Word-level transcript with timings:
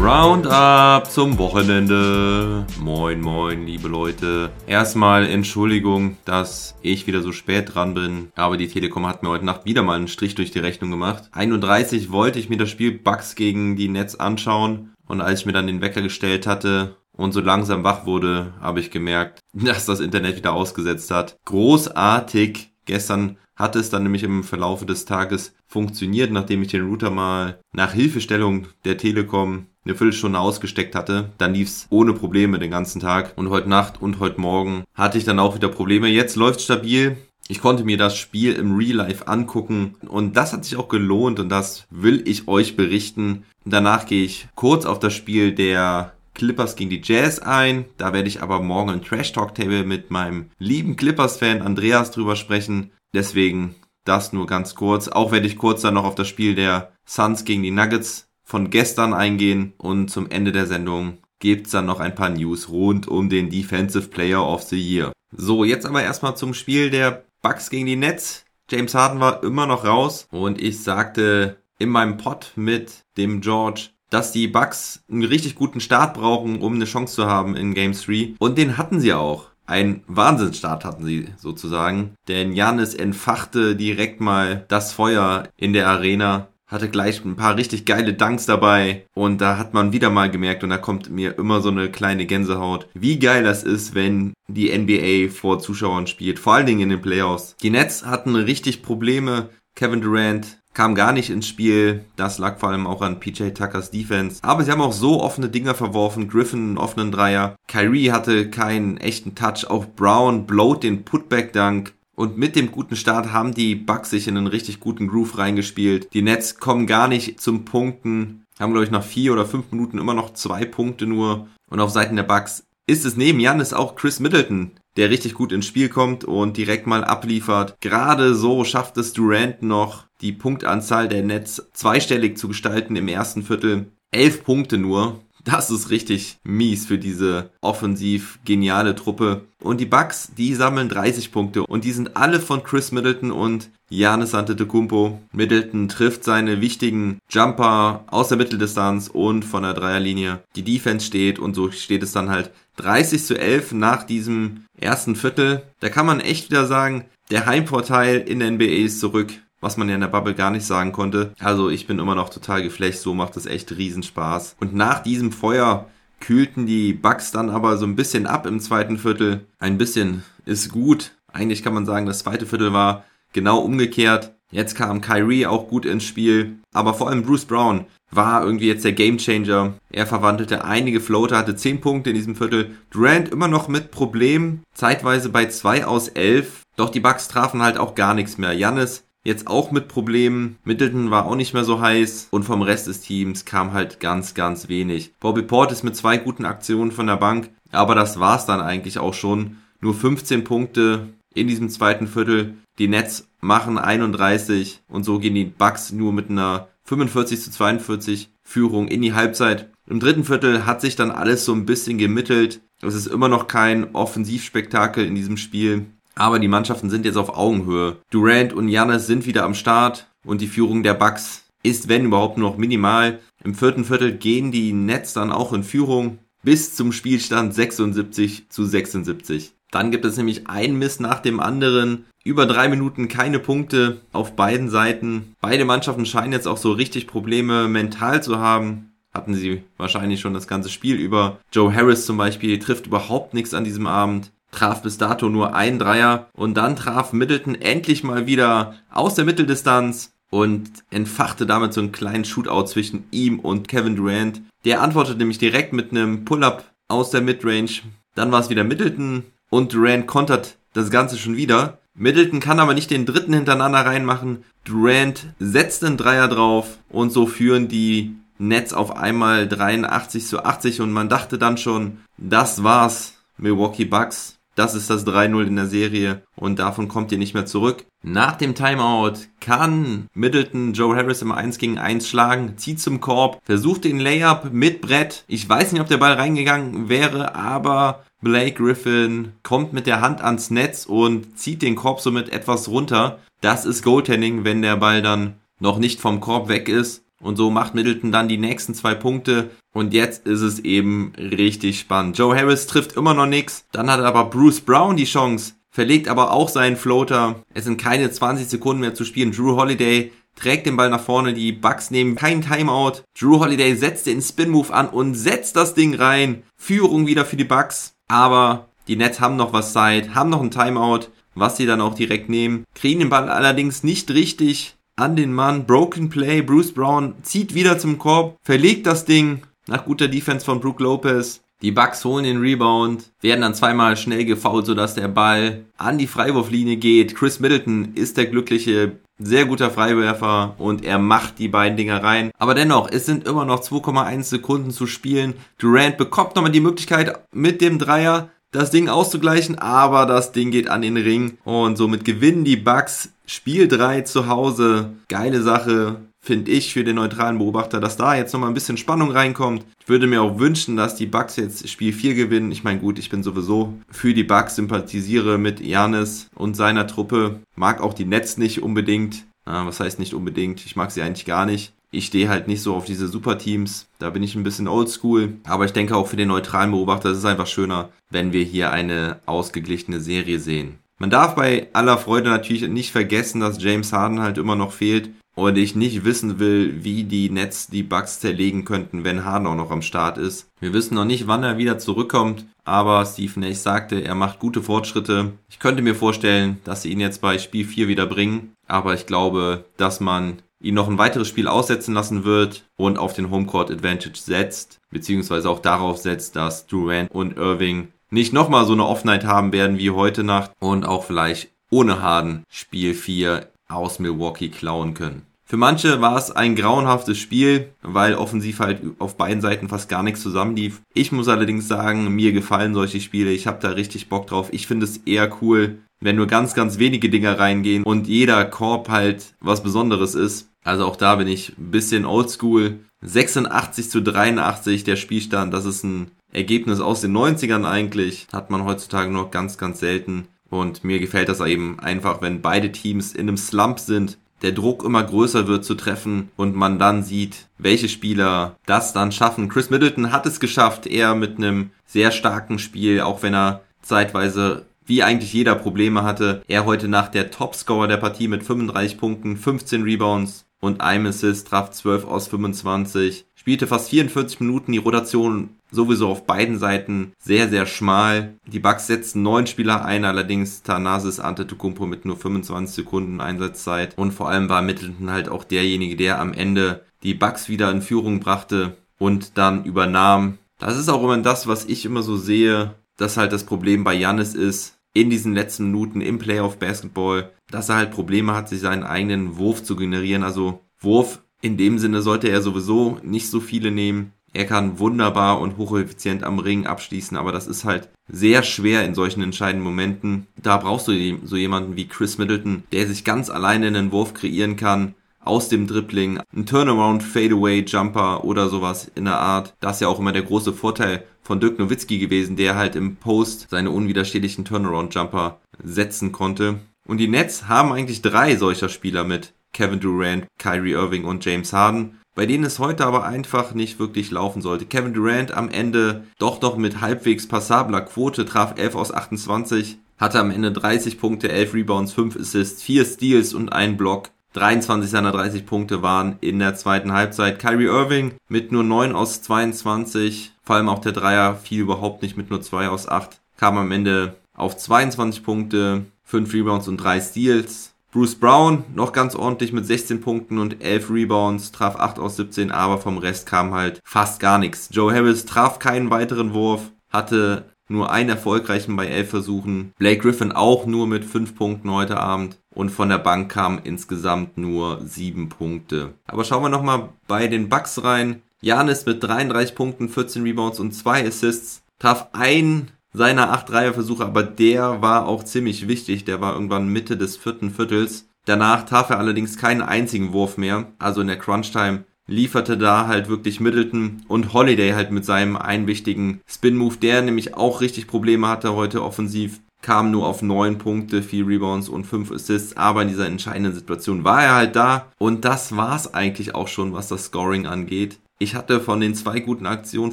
Roundup 0.00 1.10
zum 1.10 1.38
Wochenende. 1.38 2.64
Moin, 2.80 3.20
moin, 3.20 3.66
liebe 3.66 3.88
Leute. 3.88 4.50
Erstmal 4.68 5.26
Entschuldigung, 5.26 6.16
dass 6.24 6.76
ich 6.82 7.08
wieder 7.08 7.20
so 7.20 7.32
spät 7.32 7.74
dran 7.74 7.94
bin. 7.94 8.30
Aber 8.36 8.56
die 8.56 8.68
Telekom 8.68 9.06
hat 9.06 9.24
mir 9.24 9.28
heute 9.28 9.44
Nacht 9.44 9.64
wieder 9.64 9.82
mal 9.82 9.96
einen 9.96 10.06
Strich 10.06 10.36
durch 10.36 10.52
die 10.52 10.60
Rechnung 10.60 10.92
gemacht. 10.92 11.24
31 11.32 12.12
wollte 12.12 12.38
ich 12.38 12.48
mir 12.48 12.58
das 12.58 12.70
Spiel 12.70 12.92
Bugs 12.92 13.34
gegen 13.34 13.74
die 13.74 13.88
Netz 13.88 14.14
anschauen. 14.14 14.94
Und 15.08 15.20
als 15.20 15.40
ich 15.40 15.46
mir 15.46 15.52
dann 15.52 15.66
den 15.66 15.80
Wecker 15.80 16.00
gestellt 16.00 16.46
hatte 16.46 16.96
und 17.10 17.32
so 17.32 17.40
langsam 17.40 17.82
wach 17.82 18.06
wurde, 18.06 18.54
habe 18.60 18.78
ich 18.78 18.92
gemerkt, 18.92 19.40
dass 19.52 19.84
das 19.84 19.98
Internet 19.98 20.36
wieder 20.36 20.52
ausgesetzt 20.52 21.10
hat. 21.10 21.36
Großartig. 21.44 22.70
Gestern 22.84 23.36
hat 23.58 23.76
es 23.76 23.90
dann 23.90 24.04
nämlich 24.04 24.22
im 24.22 24.44
Verlaufe 24.44 24.86
des 24.86 25.04
Tages 25.04 25.52
funktioniert, 25.66 26.30
nachdem 26.30 26.62
ich 26.62 26.68
den 26.68 26.86
Router 26.86 27.10
mal 27.10 27.58
nach 27.72 27.92
Hilfestellung 27.92 28.68
der 28.84 28.96
Telekom 28.96 29.66
eine 29.84 29.94
Viertelstunde 29.96 30.38
ausgesteckt 30.38 30.94
hatte. 30.94 31.30
Dann 31.38 31.54
lief's 31.54 31.86
ohne 31.90 32.12
Probleme 32.12 32.58
den 32.58 32.70
ganzen 32.70 33.00
Tag. 33.00 33.32
Und 33.36 33.50
heute 33.50 33.68
Nacht 33.68 34.00
und 34.00 34.20
heute 34.20 34.40
Morgen 34.40 34.84
hatte 34.94 35.18
ich 35.18 35.24
dann 35.24 35.38
auch 35.40 35.56
wieder 35.56 35.68
Probleme. 35.68 36.08
Jetzt 36.08 36.36
läuft's 36.36 36.64
stabil. 36.64 37.16
Ich 37.48 37.60
konnte 37.60 37.84
mir 37.84 37.96
das 37.96 38.16
Spiel 38.16 38.52
im 38.52 38.76
Real 38.76 38.96
Life 38.96 39.26
angucken 39.26 39.94
und 40.06 40.36
das 40.36 40.52
hat 40.52 40.64
sich 40.64 40.76
auch 40.76 40.88
gelohnt 40.88 41.40
und 41.40 41.48
das 41.48 41.86
will 41.90 42.22
ich 42.26 42.46
euch 42.46 42.76
berichten. 42.76 43.44
Danach 43.64 44.04
gehe 44.04 44.24
ich 44.24 44.48
kurz 44.54 44.84
auf 44.84 44.98
das 44.98 45.14
Spiel 45.14 45.52
der 45.52 46.12
Clippers 46.34 46.76
gegen 46.76 46.90
die 46.90 47.00
Jazz 47.02 47.38
ein. 47.38 47.86
Da 47.96 48.12
werde 48.12 48.28
ich 48.28 48.42
aber 48.42 48.60
morgen 48.60 48.90
im 48.90 49.02
Trash 49.02 49.32
Talk 49.32 49.54
Table 49.54 49.84
mit 49.84 50.10
meinem 50.10 50.50
lieben 50.58 50.96
Clippers-Fan 50.96 51.62
Andreas 51.62 52.10
drüber 52.10 52.36
sprechen. 52.36 52.90
Deswegen 53.14 53.74
das 54.04 54.32
nur 54.32 54.46
ganz 54.46 54.74
kurz. 54.74 55.08
Auch 55.08 55.32
werde 55.32 55.46
ich 55.46 55.58
kurz 55.58 55.82
dann 55.82 55.94
noch 55.94 56.04
auf 56.04 56.14
das 56.14 56.28
Spiel 56.28 56.54
der 56.54 56.92
Suns 57.04 57.44
gegen 57.44 57.62
die 57.62 57.70
Nuggets 57.70 58.28
von 58.44 58.70
gestern 58.70 59.12
eingehen 59.12 59.74
und 59.76 60.10
zum 60.10 60.30
Ende 60.30 60.52
der 60.52 60.66
Sendung 60.66 61.18
gibt's 61.38 61.70
dann 61.70 61.86
noch 61.86 62.00
ein 62.00 62.14
paar 62.14 62.30
News 62.30 62.68
rund 62.68 63.06
um 63.06 63.28
den 63.28 63.50
Defensive 63.50 64.08
Player 64.08 64.46
of 64.46 64.62
the 64.62 64.80
Year. 64.80 65.12
So, 65.30 65.64
jetzt 65.64 65.86
aber 65.86 66.02
erstmal 66.02 66.36
zum 66.36 66.54
Spiel 66.54 66.90
der 66.90 67.24
Bucks 67.42 67.70
gegen 67.70 67.86
die 67.86 67.96
Nets. 67.96 68.44
James 68.70 68.94
Harden 68.94 69.20
war 69.20 69.42
immer 69.42 69.66
noch 69.66 69.84
raus 69.84 70.26
und 70.30 70.60
ich 70.60 70.82
sagte 70.82 71.58
in 71.78 71.90
meinem 71.90 72.16
Pod 72.16 72.52
mit 72.56 73.04
dem 73.16 73.40
George, 73.40 73.90
dass 74.10 74.32
die 74.32 74.48
Bucks 74.48 75.04
einen 75.10 75.24
richtig 75.24 75.54
guten 75.54 75.80
Start 75.80 76.14
brauchen, 76.14 76.60
um 76.60 76.74
eine 76.74 76.86
Chance 76.86 77.14
zu 77.14 77.26
haben 77.26 77.56
in 77.56 77.74
Game 77.74 77.92
3 77.92 78.34
und 78.38 78.58
den 78.58 78.78
hatten 78.78 79.00
sie 79.00 79.12
auch. 79.12 79.50
Ein 79.68 80.02
Wahnsinnsstart 80.06 80.86
hatten 80.86 81.04
sie 81.04 81.28
sozusagen, 81.36 82.14
denn 82.26 82.54
Janis 82.54 82.94
entfachte 82.94 83.76
direkt 83.76 84.18
mal 84.18 84.64
das 84.68 84.94
Feuer 84.94 85.48
in 85.58 85.74
der 85.74 85.88
Arena 85.88 86.48
hatte 86.68 86.90
gleich 86.90 87.24
ein 87.24 87.36
paar 87.36 87.56
richtig 87.56 87.86
geile 87.86 88.12
Dunks 88.12 88.46
dabei. 88.46 89.06
Und 89.14 89.40
da 89.40 89.56
hat 89.58 89.74
man 89.74 89.92
wieder 89.92 90.10
mal 90.10 90.30
gemerkt 90.30 90.62
und 90.62 90.70
da 90.70 90.76
kommt 90.78 91.10
mir 91.10 91.38
immer 91.38 91.60
so 91.60 91.70
eine 91.70 91.90
kleine 91.90 92.26
Gänsehaut, 92.26 92.88
wie 92.94 93.18
geil 93.18 93.42
das 93.42 93.62
ist, 93.62 93.94
wenn 93.94 94.34
die 94.48 94.76
NBA 94.76 95.32
vor 95.32 95.58
Zuschauern 95.58 96.06
spielt, 96.06 96.38
vor 96.38 96.54
allen 96.54 96.66
Dingen 96.66 96.80
in 96.80 96.88
den 96.90 97.02
Playoffs. 97.02 97.56
Die 97.62 97.70
Nets 97.70 98.04
hatten 98.04 98.36
richtig 98.36 98.82
Probleme, 98.82 99.48
Kevin 99.74 100.00
Durant 100.00 100.57
kam 100.78 100.94
gar 100.94 101.12
nicht 101.12 101.28
ins 101.28 101.48
Spiel. 101.48 102.04
Das 102.14 102.38
lag 102.38 102.60
vor 102.60 102.68
allem 102.68 102.86
auch 102.86 103.02
an 103.02 103.18
PJ 103.18 103.48
Tuckers 103.48 103.90
Defense. 103.90 104.38
Aber 104.42 104.62
sie 104.62 104.70
haben 104.70 104.80
auch 104.80 104.92
so 104.92 105.20
offene 105.20 105.48
Dinger 105.48 105.74
verworfen. 105.74 106.28
Griffin 106.28 106.68
einen 106.68 106.78
offenen 106.78 107.10
Dreier. 107.10 107.56
Kyrie 107.66 108.12
hatte 108.12 108.48
keinen 108.48 108.96
echten 108.96 109.34
Touch. 109.34 109.68
Auch 109.68 109.86
Brown 109.86 110.46
blowt 110.46 110.84
den 110.84 111.04
Putback-Dunk. 111.04 111.94
Und 112.14 112.38
mit 112.38 112.54
dem 112.54 112.70
guten 112.70 112.94
Start 112.94 113.32
haben 113.32 113.54
die 113.54 113.74
Bucks 113.74 114.10
sich 114.10 114.28
in 114.28 114.36
einen 114.36 114.46
richtig 114.46 114.78
guten 114.78 115.08
Groove 115.08 115.36
reingespielt. 115.36 116.14
Die 116.14 116.22
Nets 116.22 116.60
kommen 116.60 116.86
gar 116.86 117.08
nicht 117.08 117.40
zum 117.40 117.64
Punkten. 117.64 118.44
Haben, 118.60 118.70
glaube 118.70 118.84
ich, 118.84 118.92
nach 118.92 119.02
vier 119.02 119.32
oder 119.32 119.46
fünf 119.46 119.72
Minuten 119.72 119.98
immer 119.98 120.14
noch 120.14 120.34
zwei 120.34 120.64
Punkte 120.64 121.08
nur. 121.08 121.48
Und 121.68 121.80
auf 121.80 121.90
Seiten 121.90 122.14
der 122.14 122.22
Bucks 122.22 122.68
ist 122.86 123.04
es 123.04 123.16
neben 123.16 123.40
Janis 123.40 123.72
auch 123.72 123.96
Chris 123.96 124.20
Middleton, 124.20 124.70
der 124.96 125.10
richtig 125.10 125.34
gut 125.34 125.50
ins 125.50 125.66
Spiel 125.66 125.88
kommt 125.88 126.24
und 126.24 126.56
direkt 126.56 126.86
mal 126.86 127.02
abliefert. 127.04 127.76
Gerade 127.80 128.36
so 128.36 128.62
schafft 128.62 128.96
es 128.96 129.12
Durant 129.12 129.62
noch, 129.62 130.07
die 130.20 130.32
Punktanzahl 130.32 131.08
der 131.08 131.22
Nets 131.22 131.62
zweistellig 131.72 132.38
zu 132.38 132.48
gestalten 132.48 132.96
im 132.96 133.08
ersten 133.08 133.42
Viertel. 133.42 133.86
Elf 134.10 134.44
Punkte 134.44 134.78
nur. 134.78 135.20
Das 135.44 135.70
ist 135.70 135.88
richtig 135.88 136.38
mies 136.44 136.86
für 136.86 136.98
diese 136.98 137.50
offensiv 137.62 138.38
geniale 138.44 138.94
Truppe. 138.94 139.44
Und 139.62 139.80
die 139.80 139.86
Bucks, 139.86 140.32
die 140.36 140.54
sammeln 140.54 140.88
30 140.88 141.32
Punkte 141.32 141.64
und 141.64 141.84
die 141.84 141.92
sind 141.92 142.16
alle 142.16 142.40
von 142.40 142.62
Chris 142.62 142.92
Middleton 142.92 143.30
und 143.30 143.70
Giannis 143.88 144.34
Antetokounmpo. 144.34 145.20
Middleton 145.32 145.88
trifft 145.88 146.24
seine 146.24 146.60
wichtigen 146.60 147.18
Jumper 147.30 148.04
aus 148.08 148.28
der 148.28 148.36
Mitteldistanz 148.36 149.08
und 149.08 149.44
von 149.44 149.62
der 149.62 149.74
Dreierlinie. 149.74 150.40
Die 150.54 150.62
Defense 150.62 151.06
steht 151.06 151.38
und 151.38 151.54
so 151.54 151.70
steht 151.70 152.02
es 152.02 152.12
dann 152.12 152.28
halt 152.28 152.50
30 152.76 153.24
zu 153.24 153.38
11 153.38 153.72
nach 153.72 154.02
diesem 154.04 154.64
ersten 154.78 155.16
Viertel. 155.16 155.62
Da 155.80 155.88
kann 155.88 156.06
man 156.06 156.20
echt 156.20 156.50
wieder 156.50 156.66
sagen, 156.66 157.06
der 157.30 157.46
Heimvorteil 157.46 158.18
in 158.18 158.40
der 158.40 158.50
NBA 158.50 158.64
ist 158.64 159.00
zurück 159.00 159.32
was 159.60 159.76
man 159.76 159.88
ja 159.88 159.94
in 159.94 160.00
der 160.00 160.08
Bubble 160.08 160.34
gar 160.34 160.50
nicht 160.50 160.66
sagen 160.66 160.92
konnte. 160.92 161.32
Also 161.38 161.70
ich 161.70 161.86
bin 161.86 161.98
immer 161.98 162.14
noch 162.14 162.28
total 162.28 162.62
geflecht, 162.62 163.00
so 163.00 163.14
macht 163.14 163.36
es 163.36 163.46
echt 163.46 163.76
Riesenspaß. 163.76 164.56
Und 164.60 164.74
nach 164.74 165.02
diesem 165.02 165.32
Feuer 165.32 165.86
kühlten 166.20 166.66
die 166.66 166.92
Bugs 166.92 167.30
dann 167.30 167.50
aber 167.50 167.76
so 167.76 167.86
ein 167.86 167.96
bisschen 167.96 168.26
ab 168.26 168.46
im 168.46 168.60
zweiten 168.60 168.98
Viertel. 168.98 169.46
Ein 169.58 169.78
bisschen 169.78 170.24
ist 170.44 170.70
gut. 170.70 171.12
Eigentlich 171.32 171.62
kann 171.62 171.74
man 171.74 171.86
sagen, 171.86 172.06
das 172.06 172.20
zweite 172.20 172.46
Viertel 172.46 172.72
war 172.72 173.04
genau 173.32 173.58
umgekehrt. 173.58 174.34
Jetzt 174.50 174.74
kam 174.74 175.02
Kyrie 175.02 175.46
auch 175.46 175.68
gut 175.68 175.84
ins 175.84 176.04
Spiel, 176.04 176.58
aber 176.72 176.94
vor 176.94 177.08
allem 177.08 177.22
Bruce 177.22 177.44
Brown 177.44 177.84
war 178.10 178.42
irgendwie 178.42 178.68
jetzt 178.68 178.84
der 178.84 178.92
Gamechanger. 178.92 179.74
Er 179.90 180.06
verwandelte 180.06 180.64
einige 180.64 181.00
Floater, 181.00 181.36
hatte 181.36 181.54
10 181.54 181.82
Punkte 181.82 182.10
in 182.10 182.16
diesem 182.16 182.34
Viertel. 182.34 182.78
Durant 182.90 183.28
immer 183.28 183.48
noch 183.48 183.68
mit 183.68 183.90
Problemen, 183.90 184.62
zeitweise 184.72 185.28
bei 185.28 185.46
2 185.46 185.84
aus 185.84 186.08
11. 186.08 186.62
Doch 186.76 186.88
die 186.88 187.00
Bucks 187.00 187.28
trafen 187.28 187.62
halt 187.62 187.76
auch 187.76 187.94
gar 187.94 188.14
nichts 188.14 188.38
mehr. 188.38 188.54
Jannis 188.54 189.04
jetzt 189.28 189.46
auch 189.46 189.70
mit 189.70 189.86
Problemen. 189.86 190.56
Middleton 190.64 191.12
war 191.12 191.26
auch 191.26 191.36
nicht 191.36 191.54
mehr 191.54 191.64
so 191.64 191.80
heiß 191.80 192.28
und 192.30 192.42
vom 192.42 192.62
Rest 192.62 192.88
des 192.88 193.02
Teams 193.02 193.44
kam 193.44 193.72
halt 193.72 194.00
ganz, 194.00 194.34
ganz 194.34 194.68
wenig. 194.68 195.12
Bobby 195.20 195.42
Portis 195.42 195.84
mit 195.84 195.94
zwei 195.94 196.16
guten 196.16 196.44
Aktionen 196.44 196.90
von 196.90 197.06
der 197.06 197.16
Bank, 197.16 197.50
aber 197.70 197.94
das 197.94 198.18
war's 198.18 198.46
dann 198.46 198.60
eigentlich 198.60 198.98
auch 198.98 199.14
schon. 199.14 199.58
Nur 199.80 199.94
15 199.94 200.42
Punkte 200.42 201.10
in 201.34 201.46
diesem 201.46 201.68
zweiten 201.68 202.08
Viertel. 202.08 202.54
Die 202.78 202.88
Nets 202.88 203.28
machen 203.40 203.78
31 203.78 204.80
und 204.88 205.04
so 205.04 205.18
gehen 205.18 205.34
die 205.34 205.44
Bucks 205.44 205.92
nur 205.92 206.12
mit 206.12 206.30
einer 206.30 206.68
45 206.84 207.40
zu 207.42 207.50
42 207.50 208.30
Führung 208.42 208.88
in 208.88 209.02
die 209.02 209.12
Halbzeit. 209.12 209.70
Im 209.86 210.00
dritten 210.00 210.24
Viertel 210.24 210.64
hat 210.64 210.80
sich 210.80 210.96
dann 210.96 211.10
alles 211.10 211.44
so 211.44 211.52
ein 211.52 211.66
bisschen 211.66 211.98
gemittelt. 211.98 212.60
Es 212.80 212.94
ist 212.94 213.06
immer 213.06 213.28
noch 213.28 213.46
kein 213.46 213.94
Offensivspektakel 213.94 215.04
in 215.04 215.14
diesem 215.14 215.36
Spiel. 215.36 215.86
Aber 216.18 216.40
die 216.40 216.48
Mannschaften 216.48 216.90
sind 216.90 217.04
jetzt 217.04 217.16
auf 217.16 217.36
Augenhöhe. 217.36 217.98
Durant 218.10 218.52
und 218.52 218.66
Giannis 218.66 219.06
sind 219.06 219.24
wieder 219.24 219.44
am 219.44 219.54
Start 219.54 220.08
und 220.24 220.40
die 220.40 220.48
Führung 220.48 220.82
der 220.82 220.94
Bucks 220.94 221.44
ist, 221.62 221.88
wenn 221.88 222.06
überhaupt, 222.06 222.38
nur 222.38 222.50
noch 222.50 222.58
minimal. 222.58 223.20
Im 223.44 223.54
vierten 223.54 223.84
Viertel 223.84 224.12
gehen 224.12 224.50
die 224.50 224.72
Nets 224.72 225.12
dann 225.12 225.30
auch 225.30 225.52
in 225.52 225.62
Führung 225.62 226.18
bis 226.42 226.74
zum 226.74 226.90
Spielstand 226.90 227.54
76 227.54 228.48
zu 228.48 228.64
76. 228.64 229.54
Dann 229.70 229.92
gibt 229.92 230.04
es 230.04 230.16
nämlich 230.16 230.48
ein 230.48 230.76
Miss 230.76 230.98
nach 230.98 231.20
dem 231.20 231.38
anderen. 231.38 232.06
Über 232.24 232.46
drei 232.46 232.68
Minuten 232.68 233.06
keine 233.06 233.38
Punkte 233.38 234.00
auf 234.12 234.34
beiden 234.34 234.70
Seiten. 234.70 235.36
Beide 235.40 235.64
Mannschaften 235.64 236.04
scheinen 236.04 236.32
jetzt 236.32 236.48
auch 236.48 236.56
so 236.56 236.72
richtig 236.72 237.06
Probleme 237.06 237.68
mental 237.68 238.24
zu 238.24 238.38
haben. 238.40 238.92
Hatten 239.14 239.34
sie 239.34 239.62
wahrscheinlich 239.76 240.20
schon 240.20 240.34
das 240.34 240.48
ganze 240.48 240.68
Spiel 240.68 240.96
über. 240.96 241.38
Joe 241.52 241.72
Harris 241.72 242.06
zum 242.06 242.16
Beispiel 242.16 242.58
trifft 242.58 242.86
überhaupt 242.86 243.34
nichts 243.34 243.54
an 243.54 243.64
diesem 243.64 243.86
Abend 243.86 244.32
traf 244.50 244.82
bis 244.82 244.98
dato 244.98 245.28
nur 245.28 245.54
ein 245.54 245.78
Dreier 245.78 246.28
und 246.32 246.54
dann 246.54 246.76
traf 246.76 247.12
Middleton 247.12 247.54
endlich 247.54 248.04
mal 248.04 248.26
wieder 248.26 248.74
aus 248.90 249.14
der 249.14 249.24
Mitteldistanz 249.24 250.12
und 250.30 250.70
entfachte 250.90 251.46
damit 251.46 251.72
so 251.72 251.80
einen 251.80 251.92
kleinen 251.92 252.24
Shootout 252.24 252.66
zwischen 252.66 253.04
ihm 253.10 253.38
und 253.38 253.68
Kevin 253.68 253.96
Durant. 253.96 254.42
Der 254.64 254.82
antwortete 254.82 255.18
nämlich 255.18 255.38
direkt 255.38 255.72
mit 255.72 255.90
einem 255.90 256.24
Pull-up 256.24 256.64
aus 256.88 257.10
der 257.10 257.20
Midrange. 257.20 257.82
Dann 258.14 258.32
war 258.32 258.40
es 258.40 258.50
wieder 258.50 258.64
Middleton 258.64 259.24
und 259.50 259.72
Durant 259.72 260.06
kontert 260.06 260.56
das 260.72 260.90
Ganze 260.90 261.16
schon 261.16 261.36
wieder. 261.36 261.78
Middleton 261.94 262.40
kann 262.40 262.60
aber 262.60 262.74
nicht 262.74 262.90
den 262.90 263.06
dritten 263.06 263.32
hintereinander 263.32 263.80
reinmachen. 263.80 264.44
Durant 264.64 265.26
setzt 265.38 265.84
einen 265.84 265.96
Dreier 265.96 266.28
drauf 266.28 266.78
und 266.88 267.12
so 267.12 267.26
führen 267.26 267.68
die 267.68 268.14
Nets 268.38 268.72
auf 268.72 268.96
einmal 268.96 269.48
83 269.48 270.24
zu 270.26 270.44
80 270.44 270.80
und 270.80 270.92
man 270.92 271.08
dachte 271.08 271.38
dann 271.38 271.58
schon, 271.58 271.98
das 272.16 272.62
war's, 272.62 273.14
Milwaukee 273.36 273.84
Bucks 273.84 274.37
Das 274.58 274.74
ist 274.74 274.90
das 274.90 275.06
3-0 275.06 275.46
in 275.46 275.54
der 275.54 275.68
Serie 275.68 276.22
und 276.34 276.58
davon 276.58 276.88
kommt 276.88 277.12
ihr 277.12 277.18
nicht 277.18 277.32
mehr 277.32 277.46
zurück. 277.46 277.84
Nach 278.02 278.34
dem 278.34 278.56
Timeout 278.56 279.12
kann 279.38 280.08
Middleton 280.14 280.72
Joe 280.72 280.96
Harris 280.96 281.22
im 281.22 281.30
1 281.30 281.58
gegen 281.58 281.78
1 281.78 282.08
schlagen, 282.08 282.54
zieht 282.56 282.80
zum 282.80 283.00
Korb, 283.00 283.40
versucht 283.44 283.84
den 283.84 284.00
Layup 284.00 284.52
mit 284.52 284.80
Brett. 284.80 285.22
Ich 285.28 285.48
weiß 285.48 285.70
nicht, 285.70 285.80
ob 285.80 285.86
der 285.86 285.98
Ball 285.98 286.14
reingegangen 286.14 286.88
wäre, 286.88 287.36
aber 287.36 288.02
Blake 288.20 288.54
Griffin 288.54 289.30
kommt 289.44 289.72
mit 289.74 289.86
der 289.86 290.00
Hand 290.00 290.22
ans 290.22 290.50
Netz 290.50 290.86
und 290.86 291.38
zieht 291.38 291.62
den 291.62 291.76
Korb 291.76 292.00
somit 292.00 292.30
etwas 292.30 292.66
runter. 292.66 293.20
Das 293.40 293.64
ist 293.64 293.84
Goaltending, 293.84 294.42
wenn 294.42 294.62
der 294.62 294.78
Ball 294.78 295.02
dann 295.02 295.34
noch 295.60 295.78
nicht 295.78 296.00
vom 296.00 296.18
Korb 296.18 296.48
weg 296.48 296.68
ist. 296.68 297.04
Und 297.22 297.36
so 297.36 297.50
macht 297.50 297.74
Middleton 297.74 298.12
dann 298.12 298.28
die 298.28 298.38
nächsten 298.38 298.74
zwei 298.74 298.94
Punkte. 298.94 299.50
Und 299.72 299.92
jetzt 299.92 300.26
ist 300.26 300.40
es 300.40 300.60
eben 300.60 301.12
richtig 301.16 301.80
spannend. 301.80 302.16
Joe 302.16 302.36
Harris 302.36 302.66
trifft 302.66 302.92
immer 302.96 303.14
noch 303.14 303.26
nichts. 303.26 303.66
Dann 303.72 303.90
hat 303.90 304.00
aber 304.00 304.26
Bruce 304.26 304.60
Brown 304.60 304.96
die 304.96 305.04
Chance. 305.04 305.54
Verlegt 305.70 306.08
aber 306.08 306.32
auch 306.32 306.48
seinen 306.48 306.76
Floater. 306.76 307.42
Es 307.54 307.64
sind 307.64 307.80
keine 307.80 308.10
20 308.10 308.48
Sekunden 308.48 308.80
mehr 308.80 308.94
zu 308.94 309.04
spielen. 309.04 309.32
Drew 309.32 309.56
Holiday 309.56 310.12
trägt 310.34 310.66
den 310.66 310.76
Ball 310.76 310.90
nach 310.90 311.02
vorne. 311.02 311.34
Die 311.34 311.52
Bucks 311.52 311.90
nehmen 311.90 312.16
keinen 312.16 312.42
Timeout. 312.42 313.02
Drew 313.18 313.40
Holiday 313.40 313.74
setzt 313.74 314.06
den 314.06 314.22
Spin-Move 314.22 314.72
an 314.72 314.88
und 314.88 315.14
setzt 315.14 315.56
das 315.56 315.74
Ding 315.74 315.94
rein. 315.94 316.42
Führung 316.56 317.06
wieder 317.06 317.24
für 317.24 317.36
die 317.36 317.44
Bucks. 317.44 317.94
Aber 318.08 318.68
die 318.88 318.96
Nets 318.96 319.20
haben 319.20 319.36
noch 319.36 319.52
was 319.52 319.74
Zeit, 319.74 320.14
haben 320.14 320.30
noch 320.30 320.40
ein 320.40 320.50
Timeout, 320.50 321.08
was 321.34 321.58
sie 321.58 321.66
dann 321.66 321.82
auch 321.82 321.94
direkt 321.94 322.30
nehmen. 322.30 322.64
Kriegen 322.74 323.00
den 323.00 323.10
Ball 323.10 323.28
allerdings 323.28 323.84
nicht 323.84 324.10
richtig 324.10 324.77
an 324.98 325.16
den 325.16 325.32
Mann. 325.32 325.64
Broken 325.64 326.08
Play. 326.08 326.42
Bruce 326.42 326.72
Brown 326.72 327.14
zieht 327.22 327.54
wieder 327.54 327.78
zum 327.78 327.98
Korb, 327.98 328.36
verlegt 328.42 328.86
das 328.86 329.04
Ding 329.04 329.42
nach 329.66 329.84
guter 329.84 330.08
Defense 330.08 330.44
von 330.44 330.60
Brook 330.60 330.80
Lopez. 330.80 331.40
Die 331.60 331.72
Bucks 331.72 332.04
holen 332.04 332.24
den 332.24 332.40
Rebound, 332.40 333.10
werden 333.20 333.40
dann 333.40 333.54
zweimal 333.54 333.96
schnell 333.96 334.24
gefoult, 334.24 334.66
sodass 334.66 334.94
der 334.94 335.08
Ball 335.08 335.64
an 335.76 335.98
die 335.98 336.06
Freiwurflinie 336.06 336.76
geht. 336.76 337.16
Chris 337.16 337.40
Middleton 337.40 337.94
ist 337.96 338.16
der 338.16 338.26
glückliche, 338.26 338.98
sehr 339.18 339.44
guter 339.44 339.70
Freiwerfer 339.70 340.54
und 340.58 340.84
er 340.84 341.00
macht 341.00 341.40
die 341.40 341.48
beiden 341.48 341.76
Dinger 341.76 342.02
rein. 342.04 342.30
Aber 342.38 342.54
dennoch, 342.54 342.88
es 342.88 343.06
sind 343.06 343.26
immer 343.26 343.44
noch 343.44 343.60
2,1 343.60 344.22
Sekunden 344.22 344.70
zu 344.70 344.86
spielen. 344.86 345.34
Durant 345.58 345.96
bekommt 345.96 346.36
nochmal 346.36 346.52
die 346.52 346.60
Möglichkeit 346.60 347.18
mit 347.32 347.60
dem 347.60 347.80
Dreier 347.80 348.28
das 348.52 348.70
Ding 348.70 348.88
auszugleichen, 348.88 349.58
aber 349.58 350.06
das 350.06 350.30
Ding 350.32 350.52
geht 350.52 350.70
an 350.70 350.82
den 350.82 350.96
Ring 350.96 351.38
und 351.44 351.76
somit 351.76 352.04
gewinnen 352.04 352.44
die 352.44 352.56
Bucks 352.56 353.10
Spiel 353.30 353.68
3 353.68 354.00
zu 354.00 354.26
Hause. 354.26 354.94
Geile 355.08 355.42
Sache, 355.42 355.96
finde 356.22 356.50
ich, 356.50 356.72
für 356.72 356.82
den 356.82 356.96
neutralen 356.96 357.36
Beobachter, 357.36 357.78
dass 357.78 357.98
da 357.98 358.16
jetzt 358.16 358.32
nochmal 358.32 358.48
ein 358.48 358.54
bisschen 358.54 358.78
Spannung 358.78 359.10
reinkommt. 359.10 359.66
Ich 359.82 359.88
würde 359.90 360.06
mir 360.06 360.22
auch 360.22 360.38
wünschen, 360.38 360.78
dass 360.78 360.96
die 360.96 361.04
Bucks 361.04 361.36
jetzt 361.36 361.68
Spiel 361.68 361.92
4 361.92 362.14
gewinnen. 362.14 362.50
Ich 362.50 362.64
meine, 362.64 362.80
gut, 362.80 362.98
ich 362.98 363.10
bin 363.10 363.22
sowieso 363.22 363.74
für 363.90 364.14
die 364.14 364.24
Bucks, 364.24 364.56
sympathisiere 364.56 365.36
mit 365.36 365.60
Janis 365.60 366.30
und 366.36 366.56
seiner 366.56 366.86
Truppe. 366.86 367.40
Mag 367.54 367.82
auch 367.82 367.92
die 367.92 368.06
Nets 368.06 368.38
nicht 368.38 368.62
unbedingt. 368.62 369.26
Was 369.44 369.80
heißt 369.80 369.98
nicht 369.98 370.14
unbedingt? 370.14 370.64
Ich 370.64 370.74
mag 370.74 370.90
sie 370.90 371.02
eigentlich 371.02 371.26
gar 371.26 371.44
nicht. 371.44 371.74
Ich 371.90 372.06
stehe 372.06 372.30
halt 372.30 372.48
nicht 372.48 372.62
so 372.62 372.74
auf 372.74 372.86
diese 372.86 373.08
Superteams. 373.08 373.88
Da 373.98 374.08
bin 374.08 374.22
ich 374.22 374.36
ein 374.36 374.42
bisschen 374.42 374.68
oldschool. 374.68 375.34
Aber 375.44 375.66
ich 375.66 375.72
denke 375.74 375.96
auch 375.96 376.06
für 376.06 376.16
den 376.16 376.28
neutralen 376.28 376.70
Beobachter 376.70 377.10
ist 377.10 377.18
es 377.18 377.24
einfach 377.26 377.46
schöner, 377.46 377.90
wenn 378.08 378.32
wir 378.32 378.44
hier 378.44 378.70
eine 378.70 379.20
ausgeglichene 379.26 380.00
Serie 380.00 380.38
sehen. 380.38 380.78
Man 380.98 381.10
darf 381.10 381.36
bei 381.36 381.68
aller 381.72 381.96
Freude 381.96 382.28
natürlich 382.28 382.66
nicht 382.68 382.90
vergessen, 382.90 383.40
dass 383.40 383.62
James 383.62 383.92
Harden 383.92 384.20
halt 384.20 384.36
immer 384.36 384.56
noch 384.56 384.72
fehlt 384.72 385.10
und 385.36 385.56
ich 385.56 385.76
nicht 385.76 386.04
wissen 386.04 386.40
will, 386.40 386.82
wie 386.82 387.04
die 387.04 387.30
Nets 387.30 387.68
die 387.68 387.84
Bugs 387.84 388.18
zerlegen 388.18 388.64
könnten, 388.64 389.04
wenn 389.04 389.24
Harden 389.24 389.46
auch 389.46 389.54
noch 389.54 389.70
am 389.70 389.82
Start 389.82 390.18
ist. 390.18 390.48
Wir 390.58 390.72
wissen 390.72 390.96
noch 390.96 391.04
nicht, 391.04 391.28
wann 391.28 391.44
er 391.44 391.56
wieder 391.56 391.78
zurückkommt, 391.78 392.46
aber 392.64 393.06
Steve 393.06 393.38
Nash 393.38 393.58
sagte, 393.58 394.00
er 394.04 394.16
macht 394.16 394.40
gute 394.40 394.60
Fortschritte. 394.60 395.34
Ich 395.48 395.60
könnte 395.60 395.82
mir 395.82 395.94
vorstellen, 395.94 396.58
dass 396.64 396.82
sie 396.82 396.90
ihn 396.90 396.98
jetzt 396.98 397.20
bei 397.20 397.38
Spiel 397.38 397.64
4 397.64 397.86
wieder 397.86 398.06
bringen, 398.06 398.54
aber 398.66 398.94
ich 398.94 399.06
glaube, 399.06 399.66
dass 399.76 400.00
man 400.00 400.42
ihn 400.60 400.74
noch 400.74 400.88
ein 400.88 400.98
weiteres 400.98 401.28
Spiel 401.28 401.46
aussetzen 401.46 401.94
lassen 401.94 402.24
wird 402.24 402.64
und 402.76 402.98
auf 402.98 403.12
den 403.12 403.30
Homecourt 403.30 403.70
Advantage 403.70 404.18
setzt, 404.18 404.80
beziehungsweise 404.90 405.48
auch 405.48 405.60
darauf 405.60 405.98
setzt, 405.98 406.34
dass 406.34 406.66
Durant 406.66 407.12
und 407.12 407.36
Irving 407.36 407.92
nicht 408.10 408.32
nochmal 408.32 408.64
so 408.66 408.72
eine 408.72 408.86
Offenheit 408.86 409.24
haben 409.24 409.52
werden 409.52 409.78
wie 409.78 409.90
heute 409.90 410.24
Nacht 410.24 410.52
und 410.60 410.84
auch 410.84 411.04
vielleicht 411.04 411.50
ohne 411.70 412.02
Harden 412.02 412.44
Spiel 412.48 412.94
4 412.94 413.48
aus 413.68 413.98
Milwaukee 413.98 414.48
klauen 414.48 414.94
können. 414.94 415.22
Für 415.44 415.56
manche 415.56 416.02
war 416.02 416.16
es 416.16 416.30
ein 416.30 416.56
grauenhaftes 416.56 417.18
Spiel, 417.18 417.70
weil 417.80 418.14
offensiv 418.14 418.60
halt 418.60 418.82
auf 418.98 419.16
beiden 419.16 419.40
Seiten 419.40 419.70
fast 419.70 419.88
gar 419.88 420.02
nichts 420.02 420.20
zusammenlief. 420.20 420.82
Ich 420.92 421.10
muss 421.10 421.26
allerdings 421.26 421.66
sagen, 421.66 422.14
mir 422.14 422.32
gefallen 422.32 422.74
solche 422.74 423.00
Spiele. 423.00 423.30
Ich 423.30 423.46
habe 423.46 423.58
da 423.62 423.70
richtig 423.70 424.10
Bock 424.10 424.26
drauf. 424.26 424.48
Ich 424.52 424.66
finde 424.66 424.84
es 424.84 424.98
eher 424.98 425.30
cool, 425.40 425.78
wenn 426.00 426.16
nur 426.16 426.26
ganz, 426.26 426.52
ganz 426.52 426.78
wenige 426.78 427.08
Dinger 427.08 427.38
reingehen 427.38 427.82
und 427.82 428.08
jeder 428.08 428.44
Korb 428.44 428.90
halt 428.90 429.32
was 429.40 429.62
Besonderes 429.62 430.14
ist. 430.14 430.50
Also 430.64 430.84
auch 430.84 430.96
da 430.96 431.16
bin 431.16 431.28
ich 431.28 431.56
ein 431.56 431.70
bisschen 431.70 432.04
oldschool. 432.04 432.80
86 433.00 433.88
zu 433.90 434.02
83 434.02 434.84
der 434.84 434.96
Spielstand, 434.96 435.54
das 435.54 435.64
ist 435.64 435.82
ein 435.82 436.10
Ergebnis 436.32 436.80
aus 436.80 437.00
den 437.00 437.16
90ern 437.16 437.64
eigentlich. 437.64 438.26
Hat 438.32 438.50
man 438.50 438.64
heutzutage 438.64 439.10
noch 439.10 439.30
ganz, 439.30 439.58
ganz 439.58 439.80
selten. 439.80 440.28
Und 440.50 440.84
mir 440.84 440.98
gefällt 440.98 441.28
das 441.28 441.40
eben 441.40 441.78
einfach, 441.78 442.22
wenn 442.22 442.40
beide 442.40 442.72
Teams 442.72 443.12
in 443.12 443.28
einem 443.28 443.36
Slump 443.36 443.78
sind, 443.78 444.18
der 444.42 444.52
Druck 444.52 444.84
immer 444.84 445.02
größer 445.02 445.46
wird 445.48 445.64
zu 445.64 445.74
treffen 445.74 446.30
und 446.36 446.54
man 446.54 446.78
dann 446.78 447.02
sieht, 447.02 447.48
welche 447.58 447.88
Spieler 447.88 448.56
das 448.66 448.92
dann 448.92 449.12
schaffen. 449.12 449.48
Chris 449.48 449.70
Middleton 449.70 450.12
hat 450.12 450.26
es 450.26 450.40
geschafft, 450.40 450.86
er 450.86 451.14
mit 451.14 451.38
einem 451.38 451.70
sehr 451.86 452.12
starken 452.12 452.58
Spiel, 452.58 453.00
auch 453.00 453.22
wenn 453.22 453.34
er 453.34 453.62
zeitweise 453.82 454.66
wie 454.86 455.02
eigentlich 455.02 455.32
jeder 455.32 455.54
Probleme 455.54 456.02
hatte. 456.02 456.42
Er 456.48 456.64
heute 456.64 456.88
nach 456.88 457.08
der 457.08 457.30
Topscorer 457.30 457.88
der 457.88 457.98
Partie 457.98 458.28
mit 458.28 458.42
35 458.42 458.96
Punkten, 458.96 459.36
15 459.36 459.82
Rebounds 459.82 460.46
und 460.60 460.80
einem 460.80 461.06
Assist, 461.06 461.48
traf 461.48 461.70
12 461.70 462.04
aus 462.06 462.28
25, 462.28 463.26
spielte 463.48 463.66
fast 463.66 463.88
44 463.88 464.40
Minuten, 464.40 464.72
die 464.72 464.78
Rotation 464.78 465.56
sowieso 465.70 466.08
auf 466.08 466.26
beiden 466.26 466.58
Seiten 466.58 467.12
sehr, 467.18 467.48
sehr 467.48 467.64
schmal. 467.64 468.34
Die 468.46 468.58
Bucks 468.58 468.88
setzten 468.88 469.22
neun 469.22 469.46
Spieler 469.46 469.86
ein, 469.86 470.04
allerdings 470.04 470.62
Thanasis 470.62 471.18
Antetokounmpo 471.18 471.86
mit 471.86 472.04
nur 472.04 472.18
25 472.18 472.76
Sekunden 472.76 473.22
Einsatzzeit. 473.22 473.96
Und 473.96 474.12
vor 474.12 474.28
allem 474.28 474.50
war 474.50 474.60
Middleton 474.60 475.10
halt 475.10 475.30
auch 475.30 475.44
derjenige, 475.44 475.96
der 475.96 476.20
am 476.20 476.34
Ende 476.34 476.84
die 477.02 477.14
Bucks 477.14 477.48
wieder 477.48 477.70
in 477.70 477.80
Führung 477.80 478.20
brachte 478.20 478.76
und 478.98 479.38
dann 479.38 479.64
übernahm. 479.64 480.36
Das 480.58 480.76
ist 480.76 480.90
auch 480.90 481.02
immer 481.02 481.16
das, 481.16 481.46
was 481.46 481.64
ich 481.64 481.86
immer 481.86 482.02
so 482.02 482.18
sehe, 482.18 482.74
dass 482.98 483.16
halt 483.16 483.32
das 483.32 483.44
Problem 483.44 483.82
bei 483.82 483.94
Janis 483.94 484.34
ist, 484.34 484.76
in 484.92 485.08
diesen 485.08 485.32
letzten 485.32 485.70
Minuten 485.70 486.02
im 486.02 486.18
Playoff 486.18 486.58
Basketball, 486.58 487.32
dass 487.50 487.70
er 487.70 487.76
halt 487.76 487.92
Probleme 487.92 488.34
hat, 488.34 488.50
sich 488.50 488.60
seinen 488.60 488.82
eigenen 488.82 489.38
Wurf 489.38 489.62
zu 489.62 489.74
generieren. 489.74 490.22
Also 490.22 490.60
Wurf 490.80 491.22
in 491.40 491.56
dem 491.56 491.78
Sinne 491.78 492.02
sollte 492.02 492.28
er 492.28 492.42
sowieso 492.42 492.98
nicht 493.02 493.30
so 493.30 493.40
viele 493.40 493.70
nehmen. 493.70 494.12
Er 494.32 494.44
kann 494.44 494.78
wunderbar 494.78 495.40
und 495.40 495.56
hocheffizient 495.56 496.22
am 496.22 496.38
Ring 496.38 496.66
abschließen, 496.66 497.16
aber 497.16 497.32
das 497.32 497.46
ist 497.46 497.64
halt 497.64 497.88
sehr 498.08 498.42
schwer 498.42 498.84
in 498.84 498.94
solchen 498.94 499.22
entscheidenden 499.22 499.64
Momenten. 499.64 500.26
Da 500.36 500.58
brauchst 500.58 500.88
du 500.88 501.18
so 501.24 501.36
jemanden 501.36 501.76
wie 501.76 501.88
Chris 501.88 502.18
Middleton, 502.18 502.64
der 502.72 502.86
sich 502.86 503.04
ganz 503.04 503.30
alleine 503.30 503.68
einen 503.68 503.92
Wurf 503.92 504.14
kreieren 504.14 504.56
kann, 504.56 504.94
aus 505.20 505.48
dem 505.48 505.66
Dribbling, 505.66 506.20
ein 506.34 506.46
Turnaround, 506.46 507.02
Fadeaway, 507.02 507.64
Jumper 507.66 508.24
oder 508.24 508.48
sowas 508.48 508.90
in 508.94 509.04
der 509.04 509.18
Art. 509.18 509.54
Das 509.60 509.76
ist 509.76 509.80
ja 509.80 509.88
auch 509.88 509.98
immer 509.98 510.12
der 510.12 510.22
große 510.22 510.52
Vorteil 510.52 511.04
von 511.22 511.40
Dirk 511.40 511.58
Nowitzki 511.58 511.98
gewesen, 511.98 512.36
der 512.36 512.56
halt 512.56 512.76
im 512.76 512.96
Post 512.96 513.48
seine 513.50 513.70
unwiderstehlichen 513.70 514.44
Turnaround 514.44 514.94
Jumper 514.94 515.40
setzen 515.62 516.12
konnte. 516.12 516.60
Und 516.86 516.98
die 516.98 517.08
Nets 517.08 517.48
haben 517.48 517.72
eigentlich 517.72 518.00
drei 518.00 518.36
solcher 518.36 518.70
Spieler 518.70 519.04
mit 519.04 519.34
Kevin 519.52 519.80
Durant, 519.80 520.26
Kyrie 520.38 520.72
Irving 520.72 521.04
und 521.04 521.24
James 521.24 521.52
Harden 521.52 521.98
bei 522.18 522.26
denen 522.26 522.42
es 522.42 522.58
heute 522.58 522.84
aber 522.84 523.04
einfach 523.04 523.54
nicht 523.54 523.78
wirklich 523.78 524.10
laufen 524.10 524.42
sollte. 524.42 524.66
Kevin 524.66 524.92
Durant 524.92 525.30
am 525.30 525.48
Ende 525.48 526.02
doch 526.18 526.42
noch 526.42 526.56
mit 526.56 526.80
halbwegs 526.80 527.28
passabler 527.28 527.82
Quote 527.82 528.26
traf 528.26 528.58
11 528.58 528.74
aus 528.74 528.92
28, 528.92 529.78
hatte 529.98 530.18
am 530.18 530.32
Ende 530.32 530.50
30 530.50 530.98
Punkte, 530.98 531.30
11 531.30 531.54
Rebounds, 531.54 531.92
5 531.92 532.16
Assists, 532.16 532.60
4 532.64 532.84
Steals 532.86 533.34
und 533.34 533.52
1 533.52 533.78
Block. 533.78 534.10
23 534.32 534.90
seiner 534.90 535.12
30 535.12 535.46
Punkte 535.46 535.80
waren 535.80 536.16
in 536.20 536.40
der 536.40 536.56
zweiten 536.56 536.92
Halbzeit. 536.92 537.38
Kyrie 537.38 537.66
Irving 537.66 538.14
mit 538.26 538.50
nur 538.50 538.64
9 538.64 538.96
aus 538.96 539.22
22, 539.22 540.32
vor 540.42 540.56
allem 540.56 540.68
auch 540.68 540.80
der 540.80 540.90
Dreier 540.90 541.36
fiel 541.36 541.60
überhaupt 541.60 542.02
nicht 542.02 542.16
mit 542.16 542.30
nur 542.30 542.42
2 542.42 542.68
aus 542.68 542.88
8, 542.88 543.20
kam 543.36 543.56
am 543.58 543.70
Ende 543.70 544.16
auf 544.34 544.56
22 544.56 545.22
Punkte, 545.22 545.84
5 546.02 546.34
Rebounds 546.34 546.66
und 546.66 546.78
3 546.78 547.00
Steals. 547.00 547.74
Bruce 547.90 548.16
Brown 548.16 548.64
noch 548.74 548.92
ganz 548.92 549.14
ordentlich 549.14 549.52
mit 549.52 549.66
16 549.66 550.00
Punkten 550.00 550.38
und 550.38 550.62
11 550.62 550.90
Rebounds, 550.90 551.52
traf 551.52 551.76
8 551.76 551.98
aus 551.98 552.16
17, 552.16 552.52
aber 552.52 552.78
vom 552.78 552.98
Rest 552.98 553.26
kam 553.26 553.54
halt 553.54 553.80
fast 553.82 554.20
gar 554.20 554.38
nichts. 554.38 554.68
Joe 554.72 554.92
Harris 554.94 555.24
traf 555.24 555.58
keinen 555.58 555.90
weiteren 555.90 556.34
Wurf, 556.34 556.70
hatte 556.90 557.44
nur 557.68 557.90
einen 557.90 558.10
erfolgreichen 558.10 558.76
bei 558.76 558.86
11 558.86 559.10
Versuchen. 559.10 559.72
Blake 559.78 560.00
Griffin 560.00 560.32
auch 560.32 560.66
nur 560.66 560.86
mit 560.86 561.04
5 561.04 561.34
Punkten 561.34 561.70
heute 561.70 561.98
Abend. 561.98 562.38
Und 562.54 562.70
von 562.70 562.88
der 562.88 562.98
Bank 562.98 563.30
kamen 563.30 563.60
insgesamt 563.62 564.36
nur 564.36 564.80
7 564.84 565.28
Punkte. 565.28 565.94
Aber 566.06 566.24
schauen 566.24 566.42
wir 566.42 566.48
nochmal 566.48 566.88
bei 567.06 567.28
den 567.28 567.48
Bucks 567.48 567.84
rein. 567.84 568.22
Janis 568.40 568.86
mit 568.86 569.02
33 569.02 569.54
Punkten, 569.54 569.88
14 569.88 570.22
Rebounds 570.22 570.60
und 570.60 570.72
2 570.72 571.06
Assists 571.06 571.62
traf 571.78 572.08
ein 572.12 572.70
seiner 572.92 573.32
acht 573.32 573.48
Dreierversuche, 573.48 574.04
aber 574.04 574.22
der 574.22 574.82
war 574.82 575.06
auch 575.06 575.24
ziemlich 575.24 575.68
wichtig. 575.68 576.04
Der 576.04 576.20
war 576.20 576.34
irgendwann 576.34 576.68
Mitte 576.68 576.96
des 576.96 577.16
vierten 577.16 577.50
Viertels. 577.50 578.08
Danach 578.24 578.64
traf 578.64 578.90
er 578.90 578.98
allerdings 578.98 579.36
keinen 579.36 579.62
einzigen 579.62 580.12
Wurf 580.12 580.36
mehr. 580.36 580.72
Also 580.78 581.00
in 581.00 581.06
der 581.06 581.18
Crunch-Time 581.18 581.84
lieferte 582.06 582.56
da 582.56 582.86
halt 582.86 583.08
wirklich 583.08 583.40
Middleton 583.40 584.02
und 584.08 584.32
Holiday 584.32 584.72
halt 584.72 584.90
mit 584.90 585.04
seinem 585.04 585.36
einen 585.36 585.66
wichtigen 585.66 586.20
Spin-Move, 586.26 586.76
der 586.76 587.02
nämlich 587.02 587.34
auch 587.34 587.60
richtig 587.60 587.86
Probleme 587.86 588.28
hatte 588.28 588.54
heute 588.54 588.82
offensiv 588.82 589.40
kam 589.62 589.90
nur 589.90 590.06
auf 590.06 590.22
neun 590.22 590.58
Punkte, 590.58 591.02
vier 591.02 591.26
Rebounds 591.26 591.68
und 591.68 591.84
fünf 591.84 592.12
Assists, 592.12 592.56
aber 592.56 592.82
in 592.82 592.88
dieser 592.88 593.06
entscheidenden 593.06 593.54
Situation 593.54 594.04
war 594.04 594.22
er 594.22 594.34
halt 594.34 594.56
da 594.56 594.92
und 594.98 595.24
das 595.24 595.56
war's 595.56 595.92
eigentlich 595.94 596.34
auch 596.34 596.48
schon, 596.48 596.72
was 596.72 596.88
das 596.88 597.06
Scoring 597.06 597.46
angeht. 597.46 597.98
Ich 598.18 598.34
hatte 598.34 598.60
von 598.60 598.80
den 598.80 598.94
zwei 598.94 599.20
guten 599.20 599.46
Aktionen 599.46 599.92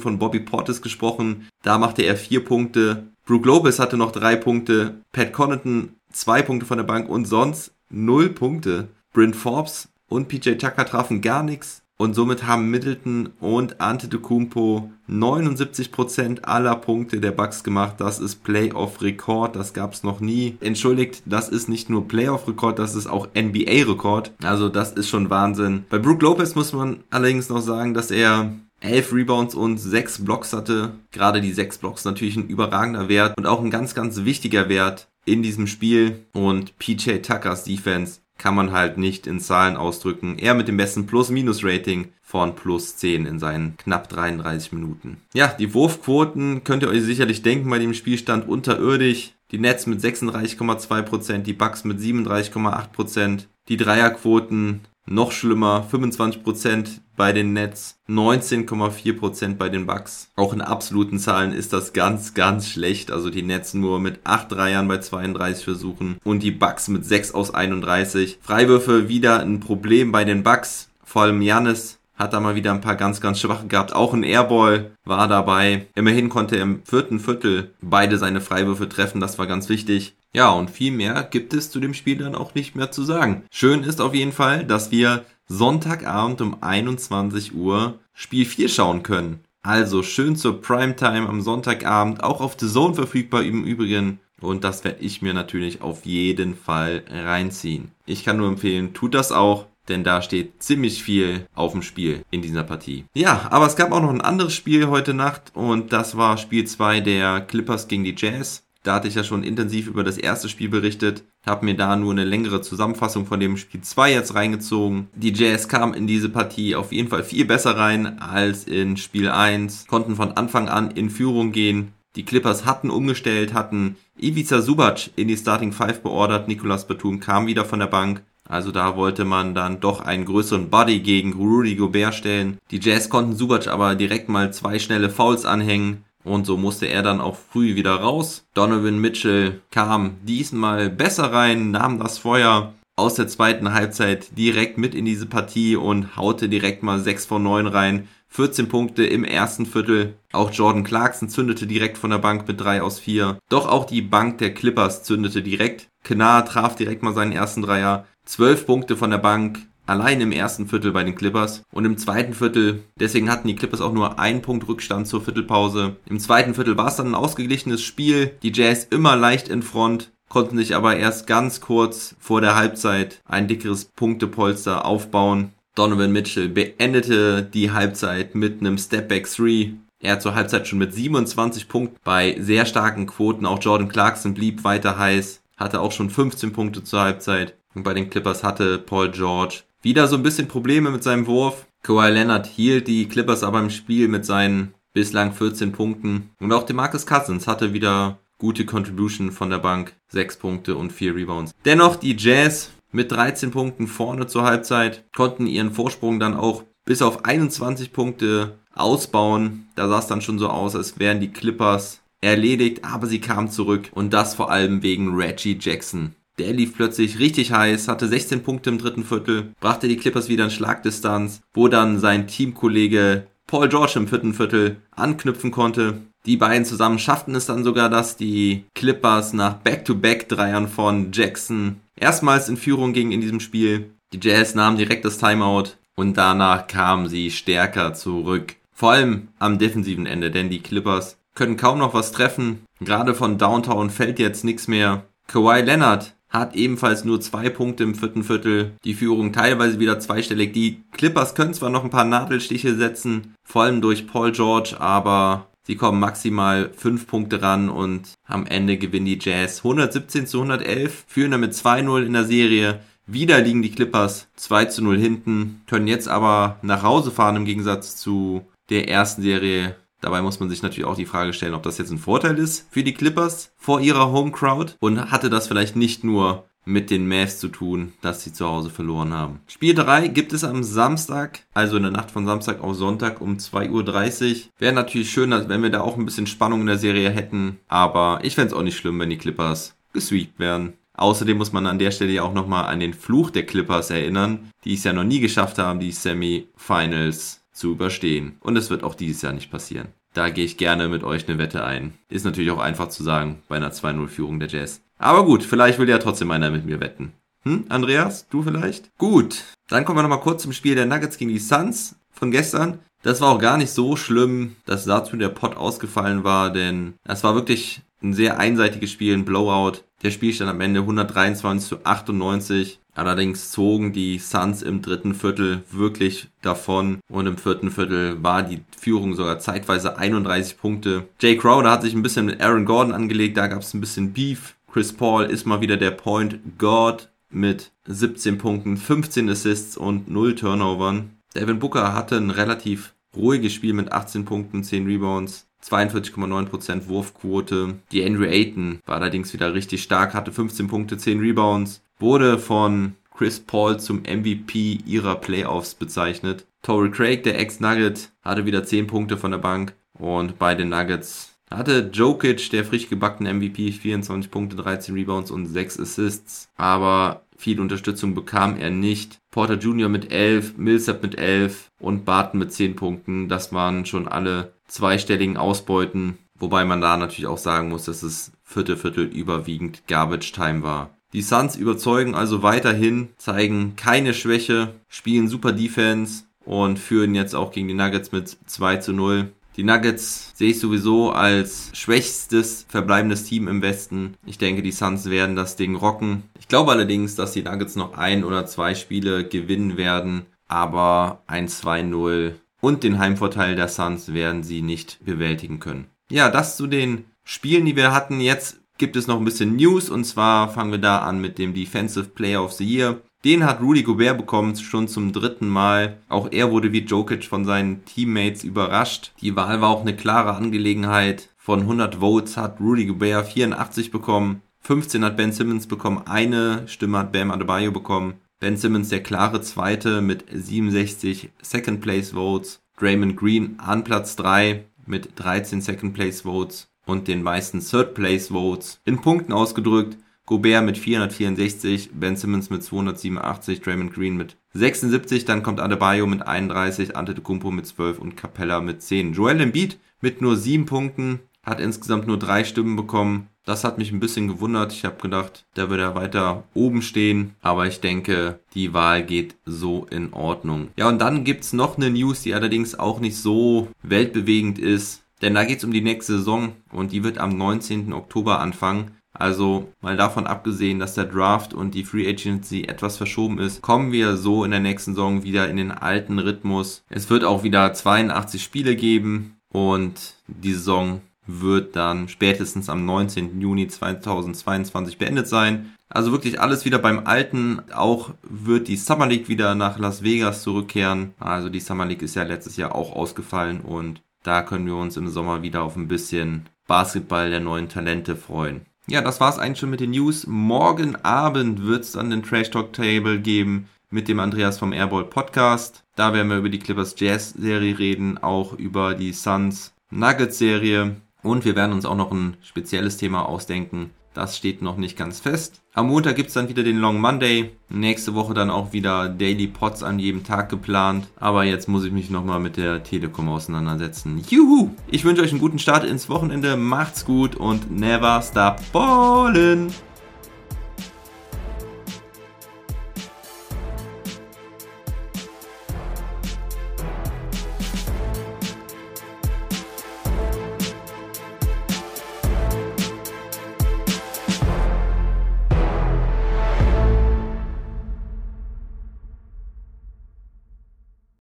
von 0.00 0.18
Bobby 0.18 0.40
Portis 0.40 0.82
gesprochen, 0.82 1.48
da 1.62 1.78
machte 1.78 2.02
er 2.02 2.16
vier 2.16 2.44
Punkte. 2.44 3.06
Brook 3.24 3.46
Lopez 3.46 3.78
hatte 3.78 3.96
noch 3.96 4.12
drei 4.12 4.36
Punkte, 4.36 5.00
Pat 5.12 5.32
Connaughton 5.32 5.90
zwei 6.10 6.42
Punkte 6.42 6.66
von 6.66 6.78
der 6.78 6.84
Bank 6.84 7.08
und 7.08 7.26
sonst 7.26 7.72
null 7.88 8.30
Punkte. 8.30 8.88
Brent 9.12 9.36
Forbes 9.36 9.88
und 10.08 10.28
PJ 10.28 10.52
Tucker 10.54 10.84
trafen 10.84 11.20
gar 11.20 11.42
nichts. 11.42 11.82
Und 11.98 12.14
somit 12.14 12.46
haben 12.46 12.70
Middleton 12.70 13.30
und 13.40 13.80
Antetokounmpo 13.80 14.90
79% 15.08 16.42
aller 16.42 16.76
Punkte 16.76 17.20
der 17.20 17.30
Bucks 17.30 17.64
gemacht. 17.64 17.96
Das 17.98 18.18
ist 18.18 18.44
Playoff-Rekord, 18.44 19.56
das 19.56 19.72
gab 19.72 19.94
es 19.94 20.02
noch 20.02 20.20
nie. 20.20 20.58
Entschuldigt, 20.60 21.22
das 21.24 21.48
ist 21.48 21.68
nicht 21.68 21.88
nur 21.88 22.06
Playoff-Rekord, 22.06 22.78
das 22.78 22.94
ist 22.94 23.06
auch 23.06 23.28
NBA-Rekord. 23.34 24.32
Also 24.42 24.68
das 24.68 24.92
ist 24.92 25.08
schon 25.08 25.30
Wahnsinn. 25.30 25.84
Bei 25.88 25.98
Brook 25.98 26.20
Lopez 26.20 26.54
muss 26.54 26.72
man 26.72 27.02
allerdings 27.10 27.48
noch 27.48 27.60
sagen, 27.60 27.94
dass 27.94 28.10
er 28.10 28.52
11 28.80 29.12
Rebounds 29.14 29.54
und 29.54 29.78
6 29.78 30.24
Blocks 30.24 30.52
hatte. 30.52 30.92
Gerade 31.12 31.40
die 31.40 31.52
6 31.52 31.78
Blocks 31.78 32.04
natürlich 32.04 32.36
ein 32.36 32.48
überragender 32.48 33.08
Wert 33.08 33.38
und 33.38 33.46
auch 33.46 33.62
ein 33.62 33.70
ganz, 33.70 33.94
ganz 33.94 34.24
wichtiger 34.24 34.68
Wert 34.68 35.08
in 35.24 35.42
diesem 35.42 35.66
Spiel. 35.66 36.26
Und 36.32 36.78
PJ 36.78 37.18
Tuckers 37.22 37.64
Defense 37.64 38.20
kann 38.38 38.54
man 38.54 38.72
halt 38.72 38.98
nicht 38.98 39.26
in 39.26 39.40
Zahlen 39.40 39.76
ausdrücken. 39.76 40.38
Er 40.38 40.54
mit 40.54 40.68
dem 40.68 40.76
besten 40.76 41.06
Plus-Minus-Rating 41.06 42.08
von 42.22 42.54
plus 42.54 42.96
10 42.96 43.24
in 43.24 43.38
seinen 43.38 43.76
knapp 43.76 44.08
33 44.08 44.72
Minuten. 44.72 45.18
Ja, 45.32 45.48
die 45.48 45.72
Wurfquoten 45.74 46.64
könnt 46.64 46.82
ihr 46.82 46.88
euch 46.88 47.02
sicherlich 47.02 47.42
denken 47.42 47.70
bei 47.70 47.78
dem 47.78 47.94
Spielstand 47.94 48.48
unterirdisch. 48.48 49.32
Die 49.52 49.58
Nets 49.58 49.86
mit 49.86 50.00
36,2%, 50.00 51.38
die 51.38 51.52
Bucks 51.52 51.84
mit 51.84 52.00
37,8%, 52.00 53.44
die 53.68 53.76
Dreierquoten 53.76 54.80
noch 55.06 55.32
schlimmer, 55.32 55.86
25% 55.90 57.00
bei 57.16 57.32
den 57.32 57.52
Nets, 57.52 57.98
19,4% 58.08 59.56
bei 59.56 59.68
den 59.68 59.86
Bucks. 59.86 60.30
Auch 60.36 60.52
in 60.52 60.60
absoluten 60.60 61.18
Zahlen 61.18 61.52
ist 61.52 61.72
das 61.72 61.92
ganz, 61.92 62.34
ganz 62.34 62.68
schlecht. 62.68 63.10
Also 63.10 63.30
die 63.30 63.42
Nets 63.42 63.74
nur 63.74 64.00
mit 64.00 64.20
8 64.24 64.52
Dreiern 64.52 64.88
bei 64.88 64.98
32 64.98 65.64
Versuchen 65.64 66.18
und 66.24 66.42
die 66.42 66.50
Bucks 66.50 66.88
mit 66.88 67.04
6 67.04 67.32
aus 67.32 67.54
31. 67.54 68.38
Freiwürfe 68.42 69.08
wieder 69.08 69.40
ein 69.40 69.60
Problem 69.60 70.12
bei 70.12 70.24
den 70.24 70.42
Bucks. 70.42 70.90
Vor 71.04 71.22
allem 71.22 71.40
Janis 71.40 71.95
hat 72.16 72.32
da 72.32 72.40
mal 72.40 72.54
wieder 72.54 72.72
ein 72.72 72.80
paar 72.80 72.96
ganz, 72.96 73.20
ganz 73.20 73.40
schwache 73.40 73.66
gehabt. 73.66 73.94
Auch 73.94 74.14
ein 74.14 74.22
Airball 74.22 74.90
war 75.04 75.28
dabei. 75.28 75.86
Immerhin 75.94 76.28
konnte 76.28 76.56
er 76.56 76.62
im 76.62 76.82
vierten 76.84 77.20
Viertel 77.20 77.74
beide 77.80 78.18
seine 78.18 78.40
Freiwürfe 78.40 78.88
treffen. 78.88 79.20
Das 79.20 79.38
war 79.38 79.46
ganz 79.46 79.68
wichtig. 79.68 80.14
Ja, 80.32 80.50
und 80.50 80.70
viel 80.70 80.92
mehr 80.92 81.22
gibt 81.22 81.54
es 81.54 81.70
zu 81.70 81.80
dem 81.80 81.94
Spiel 81.94 82.18
dann 82.18 82.34
auch 82.34 82.54
nicht 82.54 82.76
mehr 82.76 82.90
zu 82.90 83.04
sagen. 83.04 83.44
Schön 83.50 83.82
ist 83.82 84.00
auf 84.00 84.14
jeden 84.14 84.32
Fall, 84.32 84.64
dass 84.64 84.90
wir 84.90 85.24
Sonntagabend 85.48 86.40
um 86.40 86.62
21 86.62 87.54
Uhr 87.54 87.98
Spiel 88.12 88.44
4 88.44 88.68
schauen 88.68 89.02
können. 89.02 89.40
Also 89.62 90.02
schön 90.02 90.36
zur 90.36 90.60
Primetime 90.60 91.28
am 91.28 91.40
Sonntagabend, 91.40 92.22
auch 92.22 92.40
auf 92.40 92.56
The 92.58 92.68
Zone 92.68 92.94
verfügbar 92.94 93.42
im 93.42 93.64
Übrigen. 93.64 94.20
Und 94.40 94.64
das 94.64 94.84
werde 94.84 95.02
ich 95.02 95.22
mir 95.22 95.34
natürlich 95.34 95.82
auf 95.82 96.04
jeden 96.04 96.54
Fall 96.54 97.02
reinziehen. 97.08 97.90
Ich 98.04 98.24
kann 98.24 98.36
nur 98.36 98.48
empfehlen, 98.48 98.92
tut 98.92 99.14
das 99.14 99.32
auch 99.32 99.66
denn 99.88 100.04
da 100.04 100.22
steht 100.22 100.62
ziemlich 100.62 101.02
viel 101.02 101.46
auf 101.54 101.72
dem 101.72 101.82
Spiel 101.82 102.24
in 102.30 102.42
dieser 102.42 102.64
Partie. 102.64 103.04
Ja, 103.14 103.48
aber 103.50 103.66
es 103.66 103.76
gab 103.76 103.92
auch 103.92 104.02
noch 104.02 104.10
ein 104.10 104.20
anderes 104.20 104.54
Spiel 104.54 104.88
heute 104.88 105.14
Nacht 105.14 105.52
und 105.54 105.92
das 105.92 106.16
war 106.16 106.38
Spiel 106.38 106.64
2 106.64 107.00
der 107.00 107.40
Clippers 107.40 107.88
gegen 107.88 108.04
die 108.04 108.14
Jazz. 108.16 108.62
Da 108.86 108.94
hatte 108.94 109.08
ich 109.08 109.16
ja 109.16 109.24
schon 109.24 109.42
intensiv 109.42 109.88
über 109.88 110.04
das 110.04 110.16
erste 110.16 110.48
Spiel 110.48 110.68
berichtet, 110.68 111.24
habe 111.44 111.64
mir 111.64 111.74
da 111.74 111.96
nur 111.96 112.12
eine 112.12 112.24
längere 112.24 112.62
Zusammenfassung 112.62 113.26
von 113.26 113.40
dem 113.40 113.56
Spiel 113.56 113.80
2 113.80 114.12
jetzt 114.12 114.36
reingezogen. 114.36 115.08
Die 115.16 115.32
Jazz 115.32 115.66
kamen 115.66 115.92
in 115.92 116.06
diese 116.06 116.28
Partie 116.28 116.76
auf 116.76 116.92
jeden 116.92 117.08
Fall 117.08 117.24
viel 117.24 117.46
besser 117.46 117.76
rein 117.76 118.20
als 118.20 118.62
in 118.62 118.96
Spiel 118.96 119.28
1, 119.28 119.88
konnten 119.88 120.14
von 120.14 120.32
Anfang 120.32 120.68
an 120.68 120.92
in 120.92 121.10
Führung 121.10 121.50
gehen. 121.50 121.94
Die 122.14 122.24
Clippers 122.24 122.64
hatten 122.64 122.88
umgestellt, 122.88 123.54
hatten 123.54 123.96
Ivica 124.18 124.62
Subac 124.62 125.10
in 125.16 125.26
die 125.26 125.36
Starting 125.36 125.72
5 125.72 126.00
beordert, 126.02 126.46
Nicolas 126.46 126.86
Batum 126.86 127.18
kam 127.18 127.48
wieder 127.48 127.64
von 127.64 127.80
der 127.80 127.88
Bank, 127.88 128.22
also 128.48 128.70
da 128.72 128.96
wollte 128.96 129.24
man 129.24 129.54
dann 129.54 129.80
doch 129.80 130.00
einen 130.00 130.24
größeren 130.24 130.70
Buddy 130.70 131.00
gegen 131.00 131.32
Rudy 131.34 131.76
Gobert 131.76 132.14
stellen. 132.14 132.58
Die 132.70 132.80
Jazz 132.80 133.08
konnten 133.08 133.34
Subac 133.34 133.68
aber 133.68 133.94
direkt 133.94 134.28
mal 134.28 134.52
zwei 134.52 134.78
schnelle 134.78 135.10
Fouls 135.10 135.44
anhängen. 135.44 136.04
Und 136.24 136.44
so 136.44 136.56
musste 136.56 136.86
er 136.86 137.02
dann 137.02 137.20
auch 137.20 137.36
früh 137.36 137.76
wieder 137.76 137.94
raus. 137.94 138.44
Donovan 138.54 139.00
Mitchell 139.00 139.60
kam 139.70 140.16
diesmal 140.24 140.90
besser 140.90 141.32
rein, 141.32 141.70
nahm 141.70 142.00
das 142.00 142.18
Feuer 142.18 142.74
aus 142.96 143.14
der 143.14 143.28
zweiten 143.28 143.74
Halbzeit 143.74 144.36
direkt 144.36 144.78
mit 144.78 144.94
in 144.94 145.04
diese 145.04 145.26
Partie 145.26 145.76
und 145.76 146.16
haute 146.16 146.48
direkt 146.48 146.82
mal 146.82 146.98
6 146.98 147.26
von 147.26 147.42
9 147.42 147.66
rein. 147.66 148.08
14 148.28 148.68
Punkte 148.68 149.06
im 149.06 149.22
ersten 149.22 149.66
Viertel. 149.66 150.14
Auch 150.32 150.50
Jordan 150.50 150.82
Clarkson 150.82 151.28
zündete 151.28 151.66
direkt 151.66 151.96
von 151.96 152.10
der 152.10 152.18
Bank 152.18 152.48
mit 152.48 152.60
3 152.60 152.82
aus 152.82 152.98
4. 152.98 153.38
Doch 153.48 153.68
auch 153.68 153.84
die 153.84 154.02
Bank 154.02 154.38
der 154.38 154.52
Clippers 154.52 155.04
zündete 155.04 155.42
direkt. 155.42 155.88
Knar 156.04 156.44
traf 156.44 156.74
direkt 156.74 157.02
mal 157.02 157.14
seinen 157.14 157.32
ersten 157.32 157.62
Dreier. 157.62 158.06
12 158.26 158.66
Punkte 158.66 158.96
von 158.96 159.10
der 159.10 159.18
Bank, 159.18 159.60
allein 159.86 160.20
im 160.20 160.32
ersten 160.32 160.66
Viertel 160.66 160.92
bei 160.92 161.04
den 161.04 161.14
Clippers 161.14 161.62
und 161.72 161.84
im 161.84 161.96
zweiten 161.96 162.34
Viertel, 162.34 162.82
deswegen 162.98 163.30
hatten 163.30 163.48
die 163.48 163.54
Clippers 163.54 163.80
auch 163.80 163.92
nur 163.92 164.18
einen 164.18 164.42
Punkt 164.42 164.66
Rückstand 164.68 165.06
zur 165.06 165.22
Viertelpause. 165.22 165.96
Im 166.06 166.18
zweiten 166.18 166.54
Viertel 166.54 166.76
war 166.76 166.88
es 166.88 166.96
dann 166.96 167.06
ein 167.06 167.14
ausgeglichenes 167.14 167.82
Spiel, 167.82 168.32
die 168.42 168.52
Jazz 168.52 168.84
immer 168.90 169.16
leicht 169.16 169.48
in 169.48 169.62
Front, 169.62 170.10
konnten 170.28 170.58
sich 170.58 170.74
aber 170.74 170.96
erst 170.96 171.26
ganz 171.26 171.60
kurz 171.60 172.16
vor 172.18 172.40
der 172.40 172.56
Halbzeit 172.56 173.20
ein 173.24 173.46
dickeres 173.46 173.86
Punktepolster 173.86 174.84
aufbauen. 174.84 175.52
Donovan 175.76 176.10
Mitchell 176.10 176.48
beendete 176.48 177.42
die 177.42 177.70
Halbzeit 177.70 178.34
mit 178.34 178.60
einem 178.60 178.78
Stepback 178.78 179.30
3. 179.30 179.74
Er 180.00 180.20
zur 180.20 180.34
Halbzeit 180.34 180.66
schon 180.66 180.78
mit 180.78 180.92
27 180.92 181.68
Punkten 181.68 181.96
bei 182.02 182.36
sehr 182.40 182.66
starken 182.66 183.06
Quoten. 183.06 183.46
Auch 183.46 183.62
Jordan 183.62 183.88
Clarkson 183.88 184.34
blieb 184.34 184.64
weiter 184.64 184.98
heiß, 184.98 185.42
hatte 185.56 185.80
auch 185.80 185.92
schon 185.92 186.10
15 186.10 186.52
Punkte 186.52 186.82
zur 186.82 187.00
Halbzeit. 187.00 187.56
Und 187.76 187.82
bei 187.82 187.94
den 187.94 188.10
Clippers 188.10 188.42
hatte 188.42 188.78
Paul 188.78 189.10
George 189.10 189.60
wieder 189.82 190.08
so 190.08 190.16
ein 190.16 190.22
bisschen 190.22 190.48
Probleme 190.48 190.90
mit 190.90 191.04
seinem 191.04 191.26
Wurf. 191.26 191.66
Kawhi 191.82 192.10
Leonard 192.10 192.46
hielt 192.46 192.88
die 192.88 193.06
Clippers 193.06 193.44
aber 193.44 193.60
im 193.60 193.70
Spiel 193.70 194.08
mit 194.08 194.24
seinen 194.24 194.74
bislang 194.94 195.32
14 195.32 195.72
Punkten. 195.72 196.30
Und 196.40 196.52
auch 196.52 196.64
DeMarcus 196.64 197.06
Cousins 197.06 197.46
hatte 197.46 197.74
wieder 197.74 198.18
gute 198.38 198.64
Contribution 198.64 199.30
von 199.30 199.50
der 199.50 199.58
Bank. 199.58 199.94
6 200.08 200.38
Punkte 200.38 200.74
und 200.74 200.90
4 200.90 201.14
Rebounds. 201.14 201.52
Dennoch 201.66 201.96
die 201.96 202.16
Jazz 202.16 202.70
mit 202.92 203.12
13 203.12 203.50
Punkten 203.50 203.88
vorne 203.88 204.26
zur 204.26 204.44
Halbzeit 204.44 205.04
konnten 205.14 205.46
ihren 205.46 205.72
Vorsprung 205.72 206.18
dann 206.18 206.34
auch 206.34 206.64
bis 206.86 207.02
auf 207.02 207.26
21 207.26 207.92
Punkte 207.92 208.58
ausbauen. 208.74 209.68
Da 209.74 209.86
sah 209.88 209.98
es 209.98 210.06
dann 210.06 210.22
schon 210.22 210.38
so 210.38 210.48
aus, 210.48 210.74
als 210.74 210.98
wären 210.98 211.20
die 211.20 211.30
Clippers 211.30 212.00
erledigt, 212.22 212.84
aber 212.84 213.06
sie 213.06 213.20
kamen 213.20 213.50
zurück 213.50 213.90
und 213.92 214.14
das 214.14 214.34
vor 214.34 214.50
allem 214.50 214.82
wegen 214.82 215.14
Reggie 215.14 215.58
Jackson. 215.60 216.14
Der 216.38 216.52
lief 216.52 216.74
plötzlich 216.74 217.18
richtig 217.18 217.52
heiß, 217.52 217.88
hatte 217.88 218.08
16 218.08 218.42
Punkte 218.42 218.68
im 218.68 218.78
dritten 218.78 219.04
Viertel, 219.04 219.54
brachte 219.58 219.88
die 219.88 219.96
Clippers 219.96 220.28
wieder 220.28 220.44
in 220.44 220.50
Schlagdistanz, 220.50 221.40
wo 221.54 221.68
dann 221.68 221.98
sein 221.98 222.26
Teamkollege 222.26 223.26
Paul 223.46 223.68
George 223.68 223.94
im 223.96 224.08
vierten 224.08 224.34
Viertel 224.34 224.76
anknüpfen 224.90 225.50
konnte. 225.50 226.02
Die 226.26 226.36
beiden 226.36 226.64
zusammen 226.64 226.98
schafften 226.98 227.34
es 227.36 227.46
dann 227.46 227.64
sogar, 227.64 227.88
dass 227.88 228.16
die 228.16 228.64
Clippers 228.74 229.32
nach 229.32 229.54
Back-to-Back-Dreiern 229.58 230.68
von 230.68 231.12
Jackson 231.12 231.76
erstmals 231.94 232.48
in 232.48 232.56
Führung 232.56 232.92
gingen 232.92 233.12
in 233.12 233.20
diesem 233.20 233.40
Spiel. 233.40 233.90
Die 234.12 234.20
Jazz 234.20 234.54
nahmen 234.54 234.76
direkt 234.76 235.04
das 235.04 235.18
Timeout 235.18 235.70
und 235.94 236.18
danach 236.18 236.66
kamen 236.66 237.08
sie 237.08 237.30
stärker 237.30 237.94
zurück. 237.94 238.56
Vor 238.72 238.92
allem 238.92 239.28
am 239.38 239.58
defensiven 239.58 240.04
Ende, 240.04 240.30
denn 240.30 240.50
die 240.50 240.60
Clippers 240.60 241.16
können 241.34 241.56
kaum 241.56 241.78
noch 241.78 241.94
was 241.94 242.12
treffen. 242.12 242.66
Gerade 242.80 243.14
von 243.14 243.38
Downtown 243.38 243.88
fällt 243.88 244.18
jetzt 244.18 244.44
nichts 244.44 244.68
mehr. 244.68 245.04
Kawhi 245.28 245.62
Leonard 245.62 246.15
hat 246.38 246.54
ebenfalls 246.54 247.04
nur 247.04 247.20
zwei 247.20 247.48
Punkte 247.50 247.84
im 247.84 247.94
vierten 247.94 248.24
Viertel. 248.24 248.72
Die 248.84 248.94
Führung 248.94 249.32
teilweise 249.32 249.78
wieder 249.78 249.98
zweistellig. 249.98 250.52
Die 250.52 250.82
Clippers 250.92 251.34
können 251.34 251.54
zwar 251.54 251.70
noch 251.70 251.84
ein 251.84 251.90
paar 251.90 252.04
Nadelstiche 252.04 252.74
setzen, 252.74 253.34
vor 253.44 253.62
allem 253.62 253.80
durch 253.80 254.06
Paul 254.06 254.32
George, 254.32 254.76
aber 254.78 255.46
sie 255.66 255.76
kommen 255.76 256.00
maximal 256.00 256.70
fünf 256.76 257.06
Punkte 257.06 257.42
ran 257.42 257.68
und 257.68 258.14
am 258.26 258.46
Ende 258.46 258.76
gewinnen 258.76 259.06
die 259.06 259.18
Jazz 259.20 259.58
117 259.58 260.26
zu 260.26 260.38
111, 260.38 261.04
führen 261.06 261.32
damit 261.32 261.52
2-0 261.52 262.04
in 262.04 262.12
der 262.12 262.24
Serie. 262.24 262.80
Wieder 263.06 263.40
liegen 263.40 263.62
die 263.62 263.70
Clippers 263.70 264.28
2 264.36 264.64
zu 264.66 264.82
0 264.82 264.98
hinten, 264.98 265.62
können 265.66 265.86
jetzt 265.86 266.08
aber 266.08 266.58
nach 266.62 266.82
Hause 266.82 267.12
fahren 267.12 267.36
im 267.36 267.44
Gegensatz 267.44 267.96
zu 267.96 268.44
der 268.68 268.88
ersten 268.88 269.22
Serie 269.22 269.76
Dabei 270.00 270.22
muss 270.22 270.40
man 270.40 270.48
sich 270.48 270.62
natürlich 270.62 270.84
auch 270.84 270.96
die 270.96 271.06
Frage 271.06 271.32
stellen, 271.32 271.54
ob 271.54 271.62
das 271.62 271.78
jetzt 271.78 271.90
ein 271.90 271.98
Vorteil 271.98 272.38
ist 272.38 272.66
für 272.70 272.82
die 272.82 272.94
Clippers 272.94 273.52
vor 273.56 273.80
ihrer 273.80 274.12
Home 274.12 274.32
Crowd 274.32 274.74
und 274.80 275.10
hatte 275.10 275.30
das 275.30 275.48
vielleicht 275.48 275.76
nicht 275.76 276.04
nur 276.04 276.44
mit 276.66 276.90
den 276.90 277.08
Mavs 277.08 277.38
zu 277.38 277.48
tun, 277.48 277.92
dass 278.02 278.24
sie 278.24 278.32
zu 278.32 278.46
Hause 278.46 278.70
verloren 278.70 279.14
haben. 279.14 279.40
Spiel 279.46 279.72
3 279.72 280.08
gibt 280.08 280.32
es 280.32 280.44
am 280.44 280.64
Samstag, 280.64 281.46
also 281.54 281.76
in 281.76 281.84
der 281.84 281.92
Nacht 281.92 282.10
von 282.10 282.26
Samstag 282.26 282.60
auf 282.60 282.74
Sonntag 282.74 283.20
um 283.20 283.36
2.30 283.36 283.70
Uhr. 283.70 284.42
Wäre 284.58 284.74
natürlich 284.74 285.10
schön, 285.10 285.30
wenn 285.30 285.62
wir 285.62 285.70
da 285.70 285.80
auch 285.80 285.96
ein 285.96 286.04
bisschen 286.04 286.26
Spannung 286.26 286.62
in 286.62 286.66
der 286.66 286.78
Serie 286.78 287.10
hätten, 287.10 287.58
aber 287.68 288.18
ich 288.22 288.34
fände 288.34 288.48
es 288.48 288.58
auch 288.58 288.64
nicht 288.64 288.76
schlimm, 288.76 288.98
wenn 288.98 289.10
die 289.10 289.18
Clippers 289.18 289.76
gesweept 289.92 290.40
werden. 290.40 290.74
Außerdem 290.94 291.36
muss 291.38 291.52
man 291.52 291.66
an 291.66 291.78
der 291.78 291.90
Stelle 291.90 292.12
ja 292.12 292.22
auch 292.22 292.34
nochmal 292.34 292.64
an 292.66 292.80
den 292.80 292.94
Fluch 292.94 293.30
der 293.30 293.46
Clippers 293.46 293.90
erinnern, 293.90 294.50
die 294.64 294.74
es 294.74 294.84
ja 294.84 294.92
noch 294.92 295.04
nie 295.04 295.20
geschafft 295.20 295.58
haben, 295.58 295.78
die 295.78 295.92
Semifinals 295.92 297.42
zu 297.56 297.72
überstehen. 297.72 298.36
Und 298.40 298.56
es 298.56 298.70
wird 298.70 298.84
auch 298.84 298.94
dieses 298.94 299.22
Jahr 299.22 299.32
nicht 299.32 299.50
passieren. 299.50 299.88
Da 300.14 300.30
gehe 300.30 300.44
ich 300.44 300.56
gerne 300.56 300.88
mit 300.88 301.04
euch 301.04 301.28
eine 301.28 301.38
Wette 301.38 301.64
ein. 301.64 301.94
Ist 302.08 302.24
natürlich 302.24 302.50
auch 302.50 302.58
einfach 302.58 302.88
zu 302.88 303.02
sagen 303.02 303.42
bei 303.48 303.56
einer 303.56 303.72
2-0-Führung 303.72 304.38
der 304.40 304.48
Jazz. 304.48 304.80
Aber 304.98 305.24
gut, 305.24 305.42
vielleicht 305.42 305.78
will 305.78 305.88
ja 305.88 305.98
trotzdem 305.98 306.30
einer 306.30 306.50
mit 306.50 306.64
mir 306.64 306.80
wetten. 306.80 307.12
Hm, 307.42 307.66
Andreas, 307.68 308.26
du 308.28 308.42
vielleicht? 308.42 308.96
Gut, 308.98 309.44
dann 309.68 309.84
kommen 309.84 309.98
wir 309.98 310.02
nochmal 310.02 310.20
kurz 310.20 310.42
zum 310.42 310.52
Spiel 310.52 310.74
der 310.74 310.86
Nuggets 310.86 311.18
gegen 311.18 311.30
die 311.30 311.38
Suns 311.38 311.96
von 312.10 312.30
gestern. 312.30 312.80
Das 313.02 313.20
war 313.20 313.30
auch 313.30 313.38
gar 313.38 313.56
nicht 313.56 313.70
so 313.70 313.94
schlimm, 313.94 314.56
dass 314.64 314.84
dazu 314.84 315.16
der 315.16 315.28
Pot 315.28 315.56
ausgefallen 315.56 316.24
war, 316.24 316.50
denn 316.50 316.94
es 317.04 317.22
war 317.22 317.34
wirklich 317.34 317.82
ein 318.02 318.14
sehr 318.14 318.38
einseitiges 318.38 318.90
Spiel, 318.90 319.14
ein 319.14 319.24
Blowout. 319.24 319.82
Der 320.02 320.10
Spielstand 320.10 320.50
am 320.50 320.60
Ende 320.60 320.80
123 320.80 321.68
zu 321.68 321.84
98. 321.84 322.80
Allerdings 322.96 323.50
zogen 323.50 323.92
die 323.92 324.18
Suns 324.18 324.62
im 324.62 324.80
dritten 324.80 325.14
Viertel 325.14 325.62
wirklich 325.70 326.28
davon 326.40 326.98
und 327.08 327.26
im 327.26 327.36
vierten 327.36 327.70
Viertel 327.70 328.22
war 328.22 328.42
die 328.42 328.62
Führung 328.76 329.14
sogar 329.14 329.38
zeitweise 329.38 329.98
31 329.98 330.58
Punkte. 330.58 331.04
Jay 331.20 331.36
Crowder 331.36 331.70
hat 331.70 331.82
sich 331.82 331.94
ein 331.94 332.02
bisschen 332.02 332.26
mit 332.26 332.40
Aaron 332.40 332.64
Gordon 332.64 332.94
angelegt, 332.94 333.36
da 333.36 333.48
gab 333.48 333.60
es 333.60 333.74
ein 333.74 333.80
bisschen 333.80 334.14
Beef. 334.14 334.56
Chris 334.72 334.94
Paul 334.94 335.24
ist 335.24 335.46
mal 335.46 335.60
wieder 335.60 335.76
der 335.76 335.90
Point 335.90 336.40
Guard 336.58 337.10
mit 337.28 337.70
17 337.86 338.38
Punkten, 338.38 338.78
15 338.78 339.28
Assists 339.28 339.76
und 339.76 340.08
0 340.08 340.34
Turnovern. 340.34 341.10
Devin 341.34 341.58
Booker 341.58 341.92
hatte 341.92 342.16
ein 342.16 342.30
relativ 342.30 342.94
ruhiges 343.14 343.52
Spiel 343.52 343.74
mit 343.74 343.92
18 343.92 344.24
Punkten, 344.24 344.64
10 344.64 344.86
Rebounds. 344.86 345.46
42,9% 345.64 346.86
Wurfquote. 346.88 347.76
Die 347.90 348.04
Andrew 348.04 348.24
Ayton 348.24 348.80
war 348.86 348.96
allerdings 348.96 349.32
wieder 349.32 349.52
richtig 349.52 349.82
stark, 349.82 350.14
hatte 350.14 350.32
15 350.32 350.68
Punkte, 350.68 350.96
10 350.96 351.18
Rebounds, 351.18 351.82
wurde 351.98 352.38
von 352.38 352.94
Chris 353.16 353.40
Paul 353.40 353.78
zum 353.80 354.02
MVP 354.02 354.80
ihrer 354.84 355.16
Playoffs 355.16 355.74
bezeichnet. 355.74 356.46
Torrey 356.62 356.90
Craig, 356.90 357.22
der 357.22 357.38
Ex-Nugget, 357.38 358.10
hatte 358.22 358.44
wieder 358.44 358.64
10 358.64 358.86
Punkte 358.86 359.16
von 359.16 359.30
der 359.30 359.38
Bank 359.38 359.74
und 359.98 360.38
bei 360.38 360.54
den 360.54 360.68
Nuggets 360.68 361.36
hatte 361.50 361.90
Jokic, 361.92 362.50
der 362.50 362.64
frisch 362.64 362.88
gebackene 362.88 363.32
MVP, 363.32 363.70
24 363.72 364.30
Punkte, 364.30 364.56
13 364.56 364.94
Rebounds 364.94 365.30
und 365.30 365.46
6 365.46 365.80
Assists. 365.80 366.48
Aber 366.56 367.22
viel 367.36 367.60
Unterstützung 367.60 368.14
bekam 368.14 368.58
er 368.58 368.70
nicht. 368.70 369.18
Porter 369.30 369.54
Jr. 369.54 369.88
mit 369.88 370.10
11, 370.10 370.56
Millsap 370.56 371.02
mit 371.02 371.18
11 371.18 371.70
und 371.78 372.04
Barton 372.04 372.40
mit 372.40 372.52
10 372.52 372.76
Punkten. 372.76 373.28
Das 373.28 373.52
waren 373.52 373.86
schon 373.86 374.08
alle 374.08 374.52
zweistelligen 374.66 375.36
Ausbeuten. 375.36 376.18
Wobei 376.38 376.64
man 376.64 376.80
da 376.80 376.96
natürlich 376.96 377.28
auch 377.28 377.38
sagen 377.38 377.68
muss, 377.68 377.84
dass 377.84 378.02
es 378.02 378.32
vierte 378.42 378.76
Viertel 378.76 379.04
überwiegend 379.04 379.86
Garbage 379.86 380.32
Time 380.32 380.62
war. 380.62 380.90
Die 381.12 381.22
Suns 381.22 381.56
überzeugen 381.56 382.14
also 382.14 382.42
weiterhin, 382.42 383.08
zeigen 383.16 383.74
keine 383.76 384.12
Schwäche, 384.12 384.74
spielen 384.88 385.28
super 385.28 385.52
Defense 385.52 386.24
und 386.44 386.78
führen 386.78 387.14
jetzt 387.14 387.34
auch 387.34 387.52
gegen 387.52 387.68
die 387.68 387.74
Nuggets 387.74 388.12
mit 388.12 388.36
2 388.46 388.76
zu 388.78 388.92
0. 388.92 389.30
Die 389.56 389.64
Nuggets 389.64 390.32
sehe 390.34 390.50
ich 390.50 390.60
sowieso 390.60 391.12
als 391.12 391.70
schwächstes 391.72 392.66
verbleibendes 392.68 393.24
Team 393.24 393.48
im 393.48 393.62
Westen. 393.62 394.14
Ich 394.26 394.36
denke, 394.36 394.62
die 394.62 394.72
Suns 394.72 395.08
werden 395.08 395.34
das 395.34 395.56
Ding 395.56 395.76
rocken. 395.76 396.24
Ich 396.38 396.48
glaube 396.48 396.72
allerdings, 396.72 397.14
dass 397.14 397.32
die 397.32 397.42
Nuggets 397.42 397.74
noch 397.74 397.96
ein 397.96 398.22
oder 398.22 398.44
zwei 398.44 398.74
Spiele 398.74 399.26
gewinnen 399.26 399.78
werden, 399.78 400.26
aber 400.46 401.22
ein 401.26 401.48
2-0 401.48 402.34
und 402.60 402.82
den 402.84 402.98
Heimvorteil 402.98 403.56
der 403.56 403.68
Suns 403.68 404.12
werden 404.12 404.42
sie 404.42 404.60
nicht 404.60 404.98
bewältigen 405.04 405.58
können. 405.58 405.86
Ja, 406.10 406.30
das 406.30 406.56
zu 406.56 406.66
den 406.66 407.04
Spielen, 407.24 407.64
die 407.64 407.76
wir 407.76 407.92
hatten. 407.92 408.20
Jetzt 408.20 408.60
gibt 408.78 408.96
es 408.96 409.06
noch 409.06 409.18
ein 409.18 409.24
bisschen 409.24 409.56
News 409.56 409.90
und 409.90 410.04
zwar 410.04 410.48
fangen 410.48 410.72
wir 410.72 410.78
da 410.78 411.00
an 411.00 411.20
mit 411.20 411.38
dem 411.38 411.54
Defensive 411.54 412.08
Player 412.08 412.42
of 412.42 412.52
the 412.52 412.64
Year. 412.64 413.00
Den 413.24 413.44
hat 413.44 413.60
Rudy 413.60 413.82
Gobert 413.82 414.18
bekommen, 414.18 414.56
schon 414.56 414.88
zum 414.88 415.12
dritten 415.12 415.48
Mal. 415.48 415.98
Auch 416.08 416.28
er 416.30 416.50
wurde 416.50 416.72
wie 416.72 416.84
Jokic 416.84 417.24
von 417.24 417.44
seinen 417.44 417.84
Teammates 417.84 418.44
überrascht. 418.44 419.12
Die 419.20 419.34
Wahl 419.34 419.60
war 419.60 419.70
auch 419.70 419.80
eine 419.80 419.96
klare 419.96 420.34
Angelegenheit. 420.34 421.30
Von 421.36 421.62
100 421.62 421.96
Votes 421.96 422.36
hat 422.36 422.60
Rudy 422.60 422.86
Gobert 422.86 423.26
84 423.28 423.90
bekommen. 423.90 424.42
15 424.60 425.04
hat 425.04 425.16
Ben 425.16 425.32
Simmons 425.32 425.66
bekommen. 425.66 426.02
Eine 426.06 426.68
Stimme 426.68 426.98
hat 426.98 427.12
Bam 427.12 427.30
Adebayo 427.30 427.72
bekommen. 427.72 428.14
Ben 428.38 428.56
Simmons 428.56 428.90
der 428.90 429.02
klare 429.02 429.40
Zweite 429.40 430.02
mit 430.02 430.24
67 430.30 431.30
Second 431.40 431.80
Place 431.80 432.10
Votes. 432.10 432.60
Draymond 432.78 433.16
Green 433.16 433.58
an 433.58 433.84
Platz 433.84 434.16
3 434.16 434.66
mit 434.84 435.12
13 435.16 435.62
Second 435.62 435.94
Place 435.94 436.20
Votes 436.20 436.68
und 436.86 437.08
den 437.08 437.22
meisten 437.22 437.60
Third 437.60 437.92
Place 437.92 438.28
Votes. 438.28 438.80
In 438.86 439.02
Punkten 439.02 439.32
ausgedrückt 439.32 439.98
Gobert 440.24 440.64
mit 440.64 440.76
464, 440.76 441.90
Ben 441.92 442.16
Simmons 442.16 442.50
mit 442.50 442.64
287, 442.64 443.60
Draymond 443.60 443.94
Green 443.94 444.16
mit 444.16 444.36
76, 444.54 445.24
dann 445.24 445.44
kommt 445.44 445.60
Adebayo 445.60 446.06
mit 446.06 446.26
31, 446.26 446.96
Antetokounmpo 446.96 447.52
mit 447.52 447.66
12 447.66 448.00
und 448.00 448.16
Capella 448.16 448.60
mit 448.60 448.82
10. 448.82 449.12
Joel 449.12 449.40
Embiid 449.40 449.78
mit 450.00 450.20
nur 450.20 450.36
7 450.36 450.66
Punkten, 450.66 451.20
hat 451.44 451.60
insgesamt 451.60 452.08
nur 452.08 452.18
3 452.18 452.42
Stimmen 452.42 452.74
bekommen. 452.74 453.28
Das 453.44 453.62
hat 453.62 453.78
mich 453.78 453.92
ein 453.92 454.00
bisschen 454.00 454.26
gewundert. 454.26 454.72
Ich 454.72 454.84
habe 454.84 455.00
gedacht, 455.00 455.46
der 455.54 455.70
würde 455.70 455.84
ja 455.84 455.94
weiter 455.94 456.42
oben 456.52 456.82
stehen. 456.82 457.36
Aber 457.40 457.68
ich 457.68 457.80
denke, 457.80 458.40
die 458.54 458.74
Wahl 458.74 459.04
geht 459.04 459.36
so 459.44 459.86
in 459.88 460.12
Ordnung. 460.12 460.70
Ja, 460.76 460.88
und 460.88 460.98
dann 460.98 461.22
gibt's 461.22 461.52
noch 461.52 461.76
eine 461.76 461.88
News, 461.88 462.22
die 462.22 462.34
allerdings 462.34 462.76
auch 462.76 462.98
nicht 462.98 463.16
so 463.16 463.68
weltbewegend 463.84 464.58
ist. 464.58 465.04
Denn 465.22 465.34
da 465.34 465.44
geht's 465.44 465.64
um 465.64 465.72
die 465.72 465.80
nächste 465.80 466.18
Saison 466.18 466.52
und 466.70 466.92
die 466.92 467.04
wird 467.04 467.18
am 467.18 467.36
19. 467.36 467.92
Oktober 467.92 468.40
anfangen. 468.40 468.92
Also 469.18 469.72
mal 469.80 469.96
davon 469.96 470.26
abgesehen, 470.26 470.78
dass 470.78 470.94
der 470.94 471.04
Draft 471.04 471.54
und 471.54 471.74
die 471.74 471.84
Free 471.84 472.08
Agency 472.08 472.64
etwas 472.64 472.98
verschoben 472.98 473.38
ist, 473.38 473.62
kommen 473.62 473.92
wir 473.92 474.16
so 474.16 474.44
in 474.44 474.50
der 474.50 474.60
nächsten 474.60 474.94
Saison 474.94 475.22
wieder 475.22 475.48
in 475.48 475.56
den 475.56 475.72
alten 475.72 476.18
Rhythmus. 476.18 476.84
Es 476.90 477.08
wird 477.08 477.24
auch 477.24 477.42
wieder 477.42 477.72
82 477.72 478.42
Spiele 478.42 478.76
geben 478.76 479.36
und 479.50 480.14
die 480.26 480.52
Saison 480.52 481.00
wird 481.26 481.76
dann 481.76 482.08
spätestens 482.08 482.68
am 482.68 482.84
19. 482.84 483.40
Juni 483.40 483.66
2022 483.66 484.98
beendet 484.98 485.28
sein. 485.28 485.72
Also 485.88 486.12
wirklich 486.12 486.40
alles 486.40 486.64
wieder 486.64 486.78
beim 486.78 487.06
Alten. 487.06 487.62
Auch 487.72 488.10
wird 488.22 488.68
die 488.68 488.76
Summer 488.76 489.06
League 489.06 489.28
wieder 489.28 489.54
nach 489.54 489.78
Las 489.78 490.02
Vegas 490.02 490.42
zurückkehren. 490.42 491.14
Also 491.18 491.48
die 491.48 491.60
Summer 491.60 491.86
League 491.86 492.02
ist 492.02 492.16
ja 492.16 492.24
letztes 492.24 492.56
Jahr 492.56 492.74
auch 492.74 492.92
ausgefallen 492.92 493.60
und 493.60 494.02
da 494.26 494.42
können 494.42 494.66
wir 494.66 494.76
uns 494.76 494.96
im 494.96 495.08
Sommer 495.08 495.42
wieder 495.42 495.62
auf 495.62 495.76
ein 495.76 495.88
bisschen 495.88 496.46
Basketball 496.66 497.30
der 497.30 497.40
neuen 497.40 497.68
Talente 497.68 498.16
freuen. 498.16 498.66
Ja, 498.88 499.00
das 499.00 499.20
war's 499.20 499.38
eigentlich 499.38 499.58
schon 499.58 499.70
mit 499.70 499.80
den 499.80 499.90
News. 499.90 500.26
Morgen 500.26 500.96
Abend 500.96 501.62
wird's 501.62 501.92
dann 501.92 502.10
den 502.10 502.22
Trash 502.22 502.50
Talk 502.50 502.72
Table 502.72 503.20
geben 503.20 503.68
mit 503.90 504.08
dem 504.08 504.20
Andreas 504.20 504.58
vom 504.58 504.72
Airball 504.72 505.04
Podcast. 505.04 505.84
Da 505.94 506.12
werden 506.12 506.28
wir 506.28 506.38
über 506.38 506.48
die 506.48 506.58
Clippers 506.58 506.94
Jazz 506.98 507.30
Serie 507.30 507.78
reden, 507.78 508.18
auch 508.18 508.52
über 508.54 508.94
die 508.94 509.12
Suns 509.12 509.72
Nuggets 509.90 510.38
Serie 510.38 510.96
und 511.22 511.44
wir 511.44 511.56
werden 511.56 511.72
uns 511.72 511.86
auch 511.86 511.96
noch 511.96 512.10
ein 512.10 512.36
spezielles 512.42 512.96
Thema 512.96 513.28
ausdenken. 513.28 513.90
Das 514.16 514.34
steht 514.34 514.62
noch 514.62 514.78
nicht 514.78 514.96
ganz 514.96 515.20
fest. 515.20 515.60
Am 515.74 515.88
Montag 515.88 516.16
gibt's 516.16 516.32
dann 516.32 516.48
wieder 516.48 516.62
den 516.62 516.78
Long 516.78 516.98
Monday. 516.98 517.50
Nächste 517.68 518.14
Woche 518.14 518.32
dann 518.32 518.48
auch 518.48 518.72
wieder 518.72 519.10
Daily 519.10 519.46
Pots 519.46 519.82
an 519.82 519.98
jedem 519.98 520.24
Tag 520.24 520.48
geplant. 520.48 521.06
Aber 521.16 521.44
jetzt 521.44 521.68
muss 521.68 521.84
ich 521.84 521.92
mich 521.92 522.08
nochmal 522.08 522.40
mit 522.40 522.56
der 522.56 522.82
Telekom 522.82 523.28
auseinandersetzen. 523.28 524.24
Juhu! 524.30 524.70
Ich 524.90 525.04
wünsche 525.04 525.20
euch 525.20 525.32
einen 525.32 525.40
guten 525.40 525.58
Start 525.58 525.84
ins 525.84 526.08
Wochenende. 526.08 526.56
Macht's 526.56 527.04
gut 527.04 527.36
und 527.36 527.70
never 527.70 528.22
stop 528.22 528.56
ballin'! 528.72 529.70